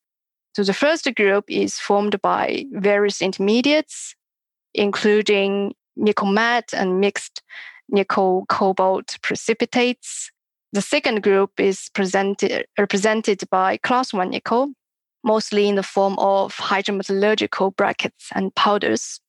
So 0.56 0.64
the 0.64 0.74
first 0.74 1.08
group 1.16 1.46
is 1.48 1.80
formed 1.80 2.20
by 2.22 2.66
various 2.72 3.22
intermediates, 3.22 4.16
including 4.74 5.74
nickel 5.96 6.28
matte 6.28 6.74
and 6.74 7.00
mixed 7.00 7.42
nickel 7.90 8.46
cobalt 8.50 9.18
precipitates. 9.22 10.32
The 10.72 10.82
second 10.82 11.24
group 11.24 11.60
is 11.60 11.90
presented, 11.94 12.66
represented 12.78 13.44
by 13.50 13.78
class 13.78 14.14
1 14.14 14.30
nickel, 14.30 14.72
mostly 15.24 15.68
in 15.68 15.76
the 15.76 15.84
form 15.84 16.18
of 16.20 16.56
hydrometallurgical 16.56 17.76
briquettes 17.76 18.28
and 18.36 18.54
powders. 18.56 19.20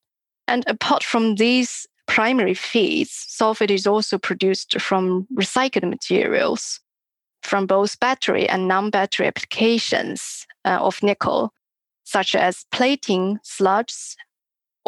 And 0.47 0.65
apart 0.67 1.03
from 1.03 1.37
these 1.37 1.87
primary 2.07 2.55
feeds, 2.55 3.27
sulfate 3.31 3.71
is 3.71 3.87
also 3.87 4.19
produced 4.19 4.81
from 4.81 5.27
recycled 5.35 5.89
materials 5.89 6.81
from 7.43 7.67
both 7.67 7.99
battery 8.01 8.49
and 8.49 8.69
non 8.69 8.91
battery 8.91 9.27
applications 9.27 10.47
uh, 10.65 10.79
of 10.81 11.03
nickel, 11.03 11.53
such 12.05 12.35
as 12.35 12.67
plating, 12.71 13.39
slugs, 13.43 14.17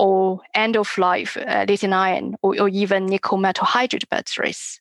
or 0.03 0.41
end 0.53 0.77
of 0.77 0.99
life 0.99 1.37
uh, 1.37 1.65
lithium 1.69 1.93
ion 1.93 2.35
or, 2.43 2.61
or 2.61 2.69
even 2.69 3.07
nickel 3.07 3.39
metal 3.39 3.65
hydride 3.65 4.09
batteries. 4.09 4.81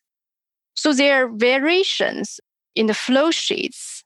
So 0.74 0.92
there 0.92 1.24
are 1.24 1.28
variations 1.28 2.40
in 2.74 2.86
the 2.88 2.94
flow 2.94 3.30
sheets 3.30 4.02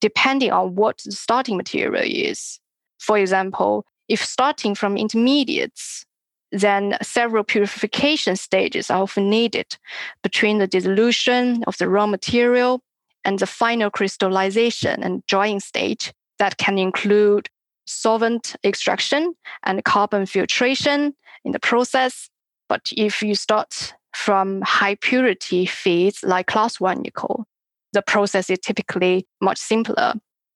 depending 0.00 0.50
on 0.50 0.74
what 0.74 0.98
the 1.04 1.12
starting 1.12 1.56
material 1.56 2.02
is. 2.04 2.58
For 2.98 3.16
example, 3.16 3.84
if 4.08 4.24
starting 4.24 4.74
from 4.74 4.96
intermediates, 4.96 6.04
then 6.50 6.96
several 7.00 7.44
purification 7.44 8.34
stages 8.34 8.90
are 8.90 9.02
often 9.02 9.30
needed 9.30 9.78
between 10.24 10.58
the 10.58 10.66
dissolution 10.66 11.62
of 11.68 11.78
the 11.78 11.88
raw 11.88 12.08
material 12.08 12.82
and 13.24 13.38
the 13.38 13.46
final 13.46 13.88
crystallization 13.88 15.04
and 15.04 15.24
drying 15.26 15.60
stage 15.60 16.12
that 16.40 16.56
can 16.56 16.76
include 16.76 17.48
solvent 17.90 18.56
extraction 18.64 19.34
and 19.64 19.84
carbon 19.84 20.26
filtration 20.26 21.14
in 21.44 21.52
the 21.52 21.60
process. 21.60 22.30
But 22.68 22.92
if 22.96 23.22
you 23.22 23.34
start 23.34 23.94
from 24.14 24.62
high 24.62 24.96
purity 24.96 25.66
feeds 25.66 26.22
like 26.22 26.46
class 26.46 26.80
1 26.80 27.02
nickel, 27.02 27.46
the 27.92 28.02
process 28.02 28.50
is 28.50 28.58
typically 28.60 29.26
much 29.40 29.58
simpler. 29.58 30.14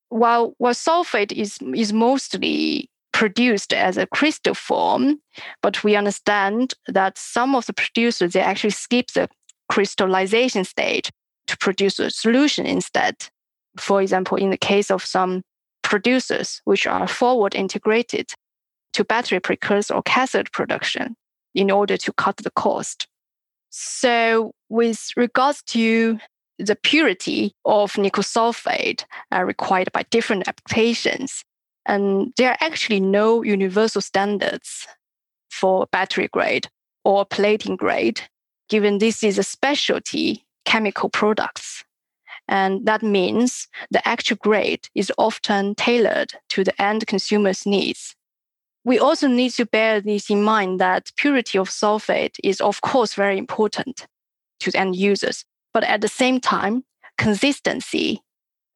While, 0.09 0.53
while 0.57 0.73
sulfate 0.73 1.31
is, 1.31 1.57
is 1.73 1.91
mostly 1.91 2.89
produced 3.11 3.73
as 3.73 3.97
a 3.97 4.07
crystal 4.07 4.53
form, 4.53 5.19
but 5.61 5.83
we 5.83 5.95
understand 5.95 6.73
that 6.87 7.17
some 7.17 7.55
of 7.55 7.65
the 7.65 7.73
producers 7.73 8.33
they 8.33 8.41
actually 8.41 8.71
skip 8.71 9.07
the 9.11 9.29
crystallization 9.69 10.63
stage 10.63 11.11
to 11.47 11.57
produce 11.57 11.99
a 11.99 12.09
solution 12.09 12.65
instead. 12.65 13.15
For 13.77 14.01
example, 14.01 14.37
in 14.37 14.49
the 14.49 14.57
case 14.57 14.91
of 14.91 15.03
some 15.03 15.43
producers 15.95 16.61
which 16.65 16.85
are 16.85 17.07
forward 17.07 17.55
integrated 17.55 18.27
to 18.91 19.05
battery 19.05 19.39
precursor 19.39 19.93
or 19.93 20.03
cathode 20.03 20.51
production 20.51 21.15
in 21.53 21.71
order 21.71 21.95
to 21.95 22.11
cut 22.11 22.35
the 22.35 22.51
cost. 22.51 23.07
So, 23.69 24.51
with 24.67 25.11
regards 25.15 25.61
to 25.67 26.19
the 26.59 26.75
purity 26.75 27.53
of 27.63 27.97
nickel 27.97 28.23
sulfate 28.23 29.05
uh, 29.33 29.45
required 29.45 29.89
by 29.93 30.03
different 30.11 30.49
applications, 30.49 31.45
and 31.85 32.33
there 32.35 32.49
are 32.51 32.57
actually 32.59 32.99
no 32.99 33.41
universal 33.41 34.01
standards 34.01 34.85
for 35.49 35.87
battery 35.93 36.27
grade 36.27 36.67
or 37.05 37.23
plating 37.25 37.77
grade, 37.77 38.19
given 38.67 38.97
this 38.97 39.23
is 39.23 39.37
a 39.37 39.43
specialty 39.43 40.43
chemical 40.65 41.09
products. 41.09 41.84
And 42.47 42.85
that 42.85 43.01
means 43.01 43.67
the 43.89 44.07
actual 44.07 44.37
grade 44.37 44.87
is 44.93 45.11
often 45.17 45.75
tailored 45.75 46.33
to 46.49 46.63
the 46.63 46.79
end 46.81 47.07
consumer's 47.07 47.65
needs. 47.65 48.15
We 48.83 48.99
also 48.99 49.27
need 49.27 49.51
to 49.53 49.65
bear 49.65 49.99
this 49.99 50.29
in 50.29 50.43
mind 50.43 50.79
that 50.79 51.11
purity 51.17 51.57
of 51.57 51.69
sulfate 51.69 52.35
is, 52.43 52.61
of 52.61 52.81
course, 52.81 53.15
very 53.15 53.37
important 53.37 54.05
to 54.59 54.71
the 54.71 54.79
end 54.79 54.95
users. 54.95 55.43
But 55.73 55.83
at 55.85 56.01
the 56.01 56.07
same 56.07 56.39
time, 56.39 56.83
consistency 57.17 58.21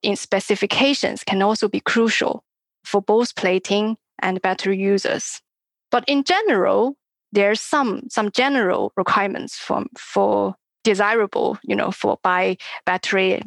in 0.02 0.16
specifications 0.16 1.24
can 1.24 1.42
also 1.42 1.68
be 1.68 1.80
crucial 1.80 2.44
for 2.84 3.02
both 3.02 3.36
plating 3.36 3.98
and 4.20 4.42
battery 4.42 4.78
users. 4.78 5.42
But 5.92 6.06
in 6.08 6.24
general, 6.24 6.96
there 7.32 7.52
are 7.52 7.56
some, 7.56 8.04
some 8.10 8.32
general 8.32 8.92
requirements 8.98 9.58
for, 9.58 9.86
for 9.98 10.56
desirable, 10.84 11.60
you 11.64 11.76
know, 11.76 11.92
for 11.92 12.18
by 12.24 12.58
battery 12.86 13.44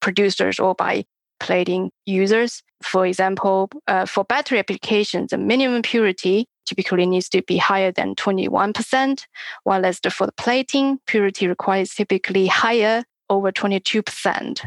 producers 0.00 0.58
or 0.58 0.74
by 0.74 1.04
plating 1.40 1.90
users. 2.06 2.62
For 2.82 3.06
example, 3.06 3.70
uh, 3.86 4.06
for 4.06 4.24
battery 4.24 4.58
applications, 4.58 5.30
the 5.30 5.38
minimum 5.38 5.82
purity 5.82 6.46
typically 6.66 7.06
needs 7.06 7.28
to 7.30 7.42
be 7.42 7.56
higher 7.56 7.90
than 7.90 8.14
21%, 8.14 9.24
while 9.64 9.84
as 9.84 9.98
for 10.10 10.26
the 10.26 10.32
plating, 10.32 10.98
purity 11.06 11.48
requires 11.48 11.94
typically 11.94 12.46
higher, 12.46 13.02
over 13.28 13.50
22%. 13.50 14.66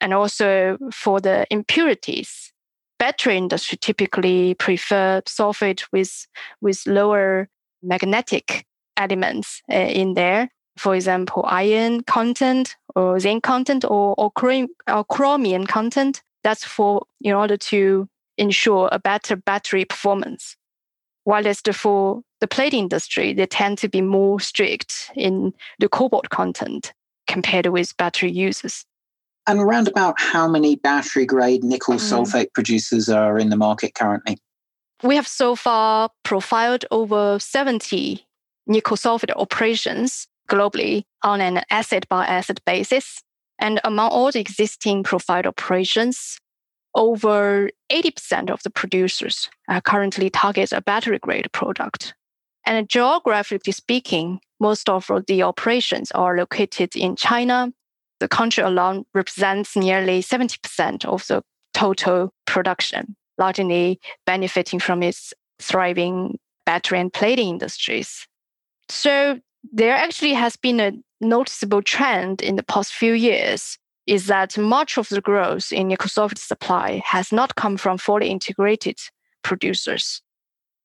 And 0.00 0.14
also 0.14 0.78
for 0.92 1.20
the 1.20 1.46
impurities, 1.50 2.52
battery 2.98 3.36
industry 3.36 3.78
typically 3.78 4.54
prefer 4.54 5.22
sulfate 5.26 5.84
with, 5.92 6.26
with 6.60 6.86
lower 6.86 7.48
magnetic 7.82 8.66
elements 8.96 9.62
uh, 9.70 9.76
in 9.76 10.14
there. 10.14 10.50
For 10.78 10.94
example, 10.94 11.44
iron 11.46 12.02
content 12.02 12.76
or 12.94 13.18
zinc 13.18 13.42
content 13.42 13.84
or, 13.84 14.14
or, 14.16 14.32
chrom- 14.32 14.68
or 14.86 15.04
chromium 15.04 15.66
content. 15.66 16.22
That's 16.44 16.64
for 16.64 17.04
in 17.20 17.34
order 17.34 17.56
to 17.56 18.08
ensure 18.36 18.88
a 18.92 18.98
better 18.98 19.36
battery 19.36 19.84
performance. 19.84 20.56
While 21.24 21.46
as 21.46 21.60
the, 21.62 21.72
for 21.72 22.22
the 22.40 22.46
plate 22.46 22.72
industry, 22.72 23.34
they 23.34 23.46
tend 23.46 23.78
to 23.78 23.88
be 23.88 24.00
more 24.00 24.40
strict 24.40 25.10
in 25.14 25.52
the 25.78 25.88
cobalt 25.88 26.30
content 26.30 26.92
compared 27.26 27.66
with 27.66 27.96
battery 27.96 28.30
users. 28.30 28.86
And 29.46 29.60
around 29.60 29.88
about 29.88 30.20
how 30.20 30.46
many 30.46 30.76
battery 30.76 31.26
grade 31.26 31.64
nickel 31.64 31.94
mm. 31.94 31.98
sulfate 31.98 32.52
producers 32.54 33.08
are 33.08 33.38
in 33.38 33.50
the 33.50 33.56
market 33.56 33.94
currently? 33.94 34.38
We 35.02 35.16
have 35.16 35.28
so 35.28 35.56
far 35.56 36.10
profiled 36.22 36.84
over 36.90 37.38
70 37.38 38.24
nickel 38.66 38.96
sulfate 38.96 39.32
operations 39.36 40.28
globally 40.48 41.04
on 41.22 41.40
an 41.40 41.62
asset 41.70 42.08
by 42.08 42.26
asset 42.26 42.60
basis. 42.64 43.22
And 43.58 43.80
among 43.84 44.10
all 44.10 44.30
the 44.30 44.40
existing 44.40 45.02
profile 45.02 45.46
operations, 45.46 46.38
over 46.94 47.70
80% 47.92 48.50
of 48.50 48.62
the 48.62 48.70
producers 48.70 49.50
currently 49.84 50.30
target 50.30 50.72
a 50.72 50.80
battery 50.80 51.18
grade 51.18 51.50
product. 51.52 52.14
And 52.66 52.88
geographically 52.88 53.72
speaking, 53.72 54.40
most 54.60 54.88
of 54.88 55.10
the 55.26 55.42
operations 55.42 56.10
are 56.12 56.36
located 56.36 56.96
in 56.96 57.16
China, 57.16 57.72
the 58.20 58.28
country 58.28 58.64
alone 58.64 59.04
represents 59.14 59.76
nearly 59.76 60.22
70% 60.22 61.04
of 61.04 61.26
the 61.28 61.42
total 61.72 62.32
production, 62.46 63.16
largely 63.38 64.00
benefiting 64.26 64.80
from 64.80 65.02
its 65.02 65.32
thriving 65.60 66.38
battery 66.66 67.00
and 67.00 67.12
plating 67.12 67.48
industries. 67.48 68.26
So 68.88 69.38
there 69.72 69.94
actually 69.94 70.34
has 70.34 70.56
been 70.56 70.80
a 70.80 70.92
noticeable 71.20 71.82
trend 71.82 72.40
in 72.40 72.56
the 72.56 72.62
past 72.62 72.92
few 72.92 73.12
years 73.12 73.78
is 74.06 74.26
that 74.26 74.56
much 74.56 74.96
of 74.96 75.08
the 75.10 75.20
growth 75.20 75.70
in 75.70 75.88
sulfate 75.88 76.38
supply 76.38 77.02
has 77.04 77.30
not 77.30 77.56
come 77.56 77.76
from 77.76 77.98
fully 77.98 78.28
integrated 78.28 78.98
producers, 79.42 80.22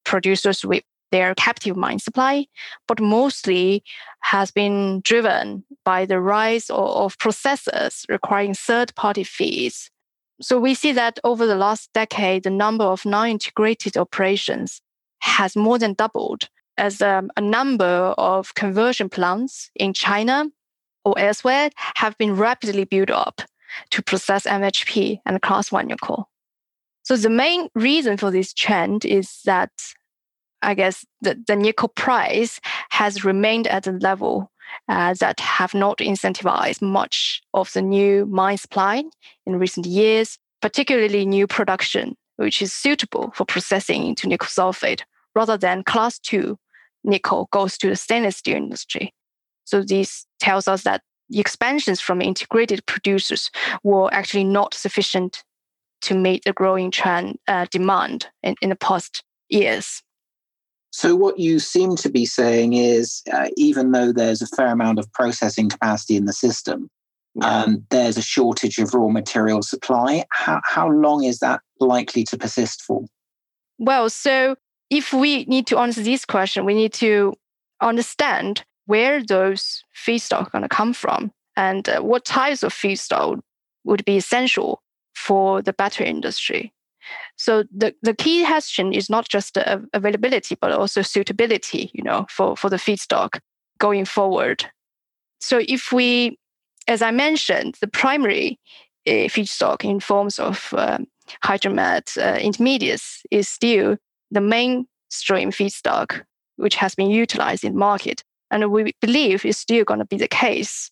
producers 0.04 0.66
with 0.66 0.84
their 1.12 1.34
captive 1.36 1.78
mine 1.78 2.00
supply, 2.00 2.46
but 2.88 3.00
mostly 3.00 3.84
has 4.22 4.52
been 4.52 5.00
driven 5.02 5.64
by 5.86 6.06
the 6.06 6.20
rise 6.20 6.70
of 6.70 7.18
processors 7.20 8.04
requiring 8.10 8.54
third 8.54 8.94
party 8.96 9.24
fees. 9.24 9.90
So 10.42 10.60
we 10.60 10.74
see 10.74 10.92
that 10.94 11.20
over 11.24 11.46
the 11.46 11.56
last 11.56 11.94
decade, 11.94 12.44
the 12.44 12.50
number 12.50 12.84
of 12.84 13.06
non 13.06 13.30
integrated 13.30 13.96
operations 13.96 14.82
has 15.20 15.56
more 15.56 15.80
than 15.80 15.94
doubled 15.94 16.50
as 16.78 17.02
um, 17.02 17.32
a 17.38 17.42
number 17.42 18.14
of 18.18 18.56
conversion 18.56 19.10
plants 19.10 19.70
in 19.76 19.94
China 19.94 20.46
or 21.06 21.18
elsewhere 21.20 21.70
have 21.96 22.18
been 22.18 22.36
rapidly 22.36 22.86
built 22.86 23.10
up 23.10 23.42
to 23.92 24.02
process 24.02 24.46
MHP 24.46 25.20
and 25.26 25.42
class 25.42 25.72
1 25.72 25.88
nickel. 25.88 26.30
So 27.04 27.18
the 27.18 27.30
main 27.30 27.68
reason 27.76 28.18
for 28.18 28.32
this 28.32 28.54
trend 28.54 29.04
is 29.04 29.42
that 29.46 29.72
I 30.62 30.74
guess 30.74 31.06
the, 31.22 31.42
the 31.46 31.56
nickel 31.56 31.90
price 31.90 32.62
has 32.92 33.26
remained 33.26 33.68
at 33.68 33.88
a 33.88 33.92
level 33.92 34.50
uh, 34.88 35.14
that 35.20 35.40
have 35.42 35.74
not 35.74 35.98
incentivized 35.98 36.82
much 36.82 37.42
of 37.54 37.72
the 37.74 37.82
new 37.82 38.26
mine 38.26 38.58
supply 38.58 39.04
in 39.46 39.60
recent 39.60 39.86
years, 39.86 40.40
particularly 40.62 41.26
new 41.26 41.48
production, 41.48 42.16
which 42.38 42.62
is 42.62 42.72
suitable 42.72 43.32
for 43.36 43.46
processing 43.46 44.08
into 44.08 44.28
nickel 44.28 44.48
sulfate 44.48 45.02
rather 45.36 45.58
than 45.58 45.84
class 45.84 46.18
two 46.20 46.58
nickel 47.04 47.50
goes 47.52 47.78
to 47.78 47.90
the 47.90 47.96
stainless 47.96 48.38
steel 48.38 48.58
industry. 48.58 49.14
So 49.66 49.82
this 49.82 50.26
tells 50.40 50.68
us 50.68 50.84
that 50.84 51.02
the 51.30 51.40
expansions 51.40 52.00
from 52.00 52.22
integrated 52.22 52.86
producers 52.86 53.50
were 53.84 54.14
actually 54.14 54.44
not 54.44 54.74
sufficient 54.74 55.44
to 56.02 56.16
meet 56.16 56.44
the 56.44 56.54
growing 56.54 56.92
trend 56.92 57.38
uh, 57.48 57.66
demand 57.72 58.28
in, 58.44 58.56
in 58.62 58.70
the 58.70 58.76
past 58.76 59.24
years. 59.50 60.04
So, 60.92 61.16
what 61.16 61.40
you 61.40 61.58
seem 61.60 61.96
to 61.98 62.10
be 62.10 62.26
saying 62.26 62.74
is, 62.74 63.24
uh, 63.32 63.48
even 63.58 63.94
though 63.94 64.12
there's 64.12 64.44
a 64.44 64.48
fair 64.48 64.68
amount 64.68 65.00
of 65.00 65.12
processing 65.12 65.70
capacity 65.70 66.18
in 66.18 66.26
the 66.26 66.34
system, 66.34 66.88
yeah. 67.34 67.64
um, 67.64 67.86
there's 67.90 68.18
a 68.18 68.22
shortage 68.22 68.78
of 68.78 68.94
raw 68.94 69.08
material 69.08 69.64
supply. 69.64 70.24
How, 70.32 70.62
how 70.64 70.90
long 70.90 71.24
is 71.24 71.40
that 71.40 71.62
likely 71.80 72.24
to 72.26 72.38
persist 72.38 72.84
for? 72.84 73.06
Well, 73.80 74.10
so 74.10 74.56
if 74.94 75.12
we 75.12 75.44
need 75.46 75.66
to 75.68 75.80
answer 75.80 76.04
this 76.04 76.24
question, 76.24 76.66
we 76.66 76.76
need 76.76 76.94
to 76.94 77.34
understand 77.82 78.64
where 78.86 79.24
those 79.24 79.84
feedstock 79.96 80.48
are 80.48 80.50
going 80.52 80.62
to 80.62 80.70
come 80.70 80.94
from 80.94 81.32
and 81.56 81.90
uh, 81.90 82.02
what 82.02 82.26
types 82.26 82.64
of 82.64 82.74
feedstock 82.74 83.40
would 83.84 84.06
be 84.06 84.18
essential 84.18 84.82
for 85.16 85.62
the 85.62 85.74
battery 85.74 86.08
industry. 86.08 86.74
So 87.36 87.64
the, 87.76 87.96
the 88.02 88.14
key 88.14 88.46
question 88.46 88.94
is 88.94 89.10
not 89.10 89.28
just 89.28 89.56
the 89.56 89.86
availability, 89.94 90.56
but 90.60 90.72
also 90.72 91.02
suitability, 91.02 91.92
you 91.94 92.04
know, 92.04 92.26
for, 92.30 92.56
for 92.56 92.70
the 92.70 92.78
feedstock 92.78 93.40
going 93.80 94.06
forward. 94.06 94.66
So 95.40 95.60
if 95.68 95.92
we, 95.92 96.38
as 96.88 97.02
I 97.02 97.12
mentioned, 97.12 97.76
the 97.82 97.88
primary 97.88 98.60
uh, 99.08 99.28
feedstock 99.28 99.84
in 99.84 100.00
forms 100.00 100.40
of 100.40 100.74
um, 100.78 101.08
hydromet 101.44 102.18
uh, 102.18 102.40
intermediates 102.40 103.24
is 103.32 103.50
still 103.50 103.98
the 104.34 104.42
mainstream 104.42 105.52
feedstock, 105.52 106.24
which 106.58 106.76
has 106.76 106.96
been 106.96 107.10
utilized 107.10 107.64
in 107.64 107.74
the 107.74 107.80
market. 107.80 108.24
And 108.52 108.72
we 108.72 108.94
believe 109.02 109.46
is 109.46 109.58
still 109.58 109.84
going 109.84 110.00
to 110.00 110.06
be 110.06 110.18
the 110.18 110.28
case, 110.28 110.92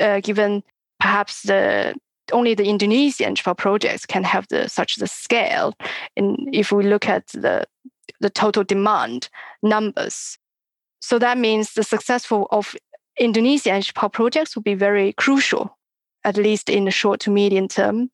uh, 0.00 0.20
given 0.20 0.62
perhaps 0.98 1.42
the 1.42 1.94
only 2.32 2.54
the 2.54 2.64
Indonesian 2.64 3.34
projects 3.36 4.06
can 4.06 4.24
have 4.24 4.46
the 4.48 4.68
such 4.68 4.96
the 4.96 5.06
scale. 5.06 5.74
And 6.16 6.48
if 6.52 6.72
we 6.72 6.84
look 6.84 7.08
at 7.08 7.28
the 7.28 7.64
the 8.20 8.30
total 8.30 8.64
demand 8.64 9.28
numbers, 9.62 10.38
so 11.00 11.18
that 11.18 11.38
means 11.38 11.74
the 11.74 11.84
successful 11.84 12.48
of 12.50 12.74
Indonesian 13.18 13.82
projects 14.12 14.56
will 14.56 14.62
be 14.62 14.74
very 14.74 15.12
crucial, 15.12 15.78
at 16.24 16.36
least 16.36 16.68
in 16.68 16.84
the 16.84 16.90
short 16.90 17.20
to 17.20 17.30
medium 17.30 17.68
term, 17.68 18.10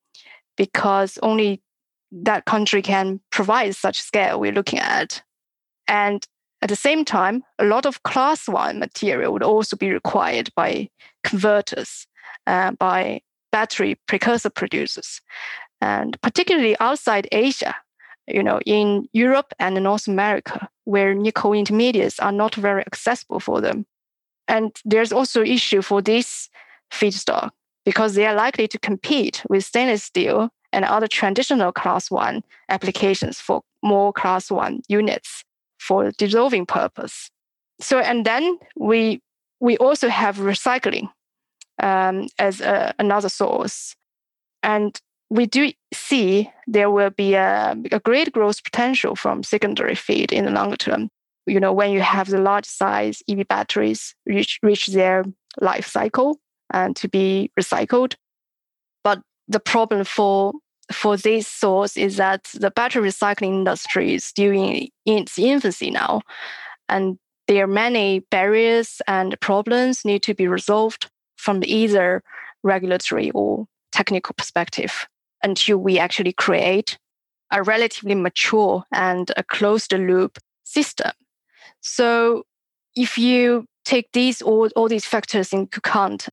because 0.56 1.18
only 1.22 1.60
that 2.12 2.44
country 2.44 2.82
can 2.82 3.20
provide 3.30 3.74
such 3.74 4.00
scale 4.00 4.38
we're 4.38 4.52
looking 4.52 4.78
at. 4.78 5.22
And 5.88 6.26
at 6.60 6.68
the 6.68 6.76
same 6.76 7.04
time, 7.04 7.42
a 7.58 7.64
lot 7.64 7.86
of 7.86 8.02
class 8.02 8.46
one 8.46 8.78
material 8.78 9.32
would 9.32 9.42
also 9.42 9.76
be 9.76 9.90
required 9.90 10.50
by 10.54 10.88
converters, 11.24 12.06
uh, 12.46 12.72
by 12.72 13.22
battery 13.50 13.98
precursor 14.06 14.50
producers, 14.50 15.20
and 15.80 16.20
particularly 16.22 16.76
outside 16.78 17.28
Asia, 17.32 17.74
you 18.28 18.42
know, 18.42 18.60
in 18.66 19.08
Europe 19.12 19.52
and 19.58 19.74
North 19.82 20.06
America, 20.06 20.68
where 20.84 21.14
nickel 21.14 21.52
intermediates 21.52 22.20
are 22.20 22.32
not 22.32 22.54
very 22.54 22.82
accessible 22.86 23.40
for 23.40 23.60
them. 23.60 23.86
And 24.46 24.76
there's 24.84 25.12
also 25.12 25.42
issue 25.42 25.82
for 25.82 26.02
this 26.02 26.48
feedstock 26.92 27.50
because 27.84 28.14
they 28.14 28.26
are 28.26 28.34
likely 28.34 28.68
to 28.68 28.78
compete 28.78 29.42
with 29.48 29.64
stainless 29.64 30.04
steel 30.04 30.50
and 30.72 30.84
other 30.84 31.06
traditional 31.06 31.72
class 31.72 32.10
one 32.10 32.42
applications 32.68 33.40
for 33.40 33.62
more 33.82 34.12
class 34.12 34.50
one 34.50 34.80
units 34.88 35.44
for 35.78 36.10
dissolving 36.12 36.66
purpose. 36.66 37.30
So, 37.80 37.98
and 37.98 38.24
then 38.24 38.58
we 38.76 39.20
we 39.60 39.76
also 39.78 40.08
have 40.08 40.36
recycling 40.38 41.08
um, 41.82 42.28
as 42.38 42.60
a, 42.60 42.94
another 42.98 43.28
source, 43.28 43.94
and 44.62 44.98
we 45.30 45.46
do 45.46 45.72
see 45.94 46.50
there 46.66 46.90
will 46.90 47.10
be 47.10 47.34
a, 47.34 47.74
a 47.90 48.00
great 48.00 48.32
growth 48.32 48.62
potential 48.62 49.16
from 49.16 49.42
secondary 49.42 49.94
feed 49.94 50.32
in 50.32 50.44
the 50.44 50.50
longer 50.50 50.76
term. 50.76 51.08
You 51.46 51.58
know, 51.58 51.72
when 51.72 51.90
you 51.90 52.00
have 52.00 52.28
the 52.28 52.38
large 52.38 52.66
size 52.66 53.22
EV 53.28 53.48
batteries 53.48 54.14
reach 54.26 54.60
reach 54.62 54.88
their 54.88 55.24
life 55.60 55.86
cycle 55.86 56.38
and 56.72 56.94
to 56.96 57.08
be 57.08 57.50
recycled, 57.58 58.14
the 59.48 59.60
problem 59.60 60.04
for 60.04 60.52
for 60.90 61.16
this 61.16 61.46
source 61.48 61.96
is 61.96 62.16
that 62.16 62.44
the 62.54 62.70
battery 62.70 63.08
recycling 63.08 63.54
industry 63.54 64.14
is 64.14 64.24
still 64.24 64.52
in, 64.52 64.88
its 65.06 65.38
infancy 65.38 65.90
now. 65.90 66.20
And 66.88 67.18
there 67.48 67.64
are 67.64 67.68
many 67.68 68.20
barriers 68.30 69.00
and 69.06 69.38
problems 69.40 70.04
need 70.04 70.22
to 70.24 70.34
be 70.34 70.48
resolved 70.48 71.10
from 71.36 71.62
either 71.64 72.22
regulatory 72.62 73.30
or 73.30 73.66
technical 73.90 74.34
perspective 74.34 75.06
until 75.42 75.78
we 75.78 75.98
actually 75.98 76.32
create 76.32 76.98
a 77.50 77.62
relatively 77.62 78.14
mature 78.14 78.84
and 78.92 79.30
a 79.36 79.42
closed 79.42 79.92
loop 79.92 80.38
system. 80.64 81.12
So 81.80 82.44
if 82.96 83.18
you 83.18 83.66
take 83.84 84.08
these 84.12 84.40
all, 84.40 84.68
all 84.76 84.88
these 84.88 85.04
factors 85.04 85.52
into 85.52 85.78
account, 85.78 86.28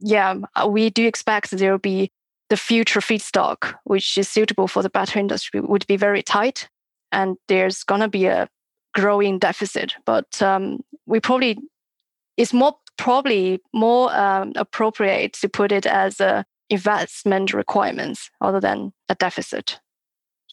yeah, 0.00 0.34
we 0.66 0.90
do 0.90 1.06
expect 1.06 1.50
there 1.50 1.72
will 1.72 1.78
be 1.78 2.10
the 2.50 2.56
future 2.56 3.00
feedstock, 3.00 3.74
which 3.84 4.18
is 4.18 4.28
suitable 4.28 4.68
for 4.68 4.82
the 4.82 4.90
battery 4.90 5.20
industry, 5.20 5.60
would 5.60 5.86
be 5.86 5.96
very 5.96 6.22
tight. 6.22 6.68
And 7.12 7.36
there's 7.48 7.84
going 7.84 8.00
to 8.00 8.08
be 8.08 8.26
a 8.26 8.48
growing 8.94 9.38
deficit. 9.38 9.94
But 10.04 10.40
um, 10.42 10.80
we 11.06 11.20
probably, 11.20 11.58
it's 12.36 12.52
more 12.52 12.76
probably 12.96 13.60
more 13.72 14.14
um, 14.14 14.52
appropriate 14.56 15.32
to 15.34 15.48
put 15.48 15.72
it 15.72 15.86
as 15.86 16.20
a 16.20 16.44
investment 16.70 17.52
requirements 17.52 18.30
other 18.40 18.60
than 18.60 18.92
a 19.08 19.14
deficit. 19.14 19.80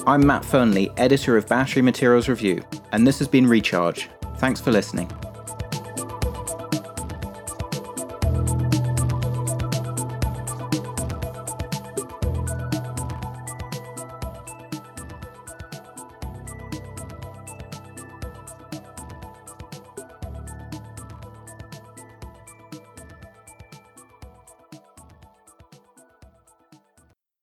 I'm 0.06 0.28
Matt 0.28 0.44
Fearnley, 0.44 0.92
editor 0.98 1.38
of 1.38 1.48
Battery 1.48 1.82
Materials 1.82 2.28
Review, 2.28 2.62
and 2.92 3.08
this 3.08 3.20
has 3.20 3.30
been 3.30 3.48
Recharge. 3.48 4.10
Thanks 4.36 4.60
for 4.60 4.72
listening. 4.72 5.10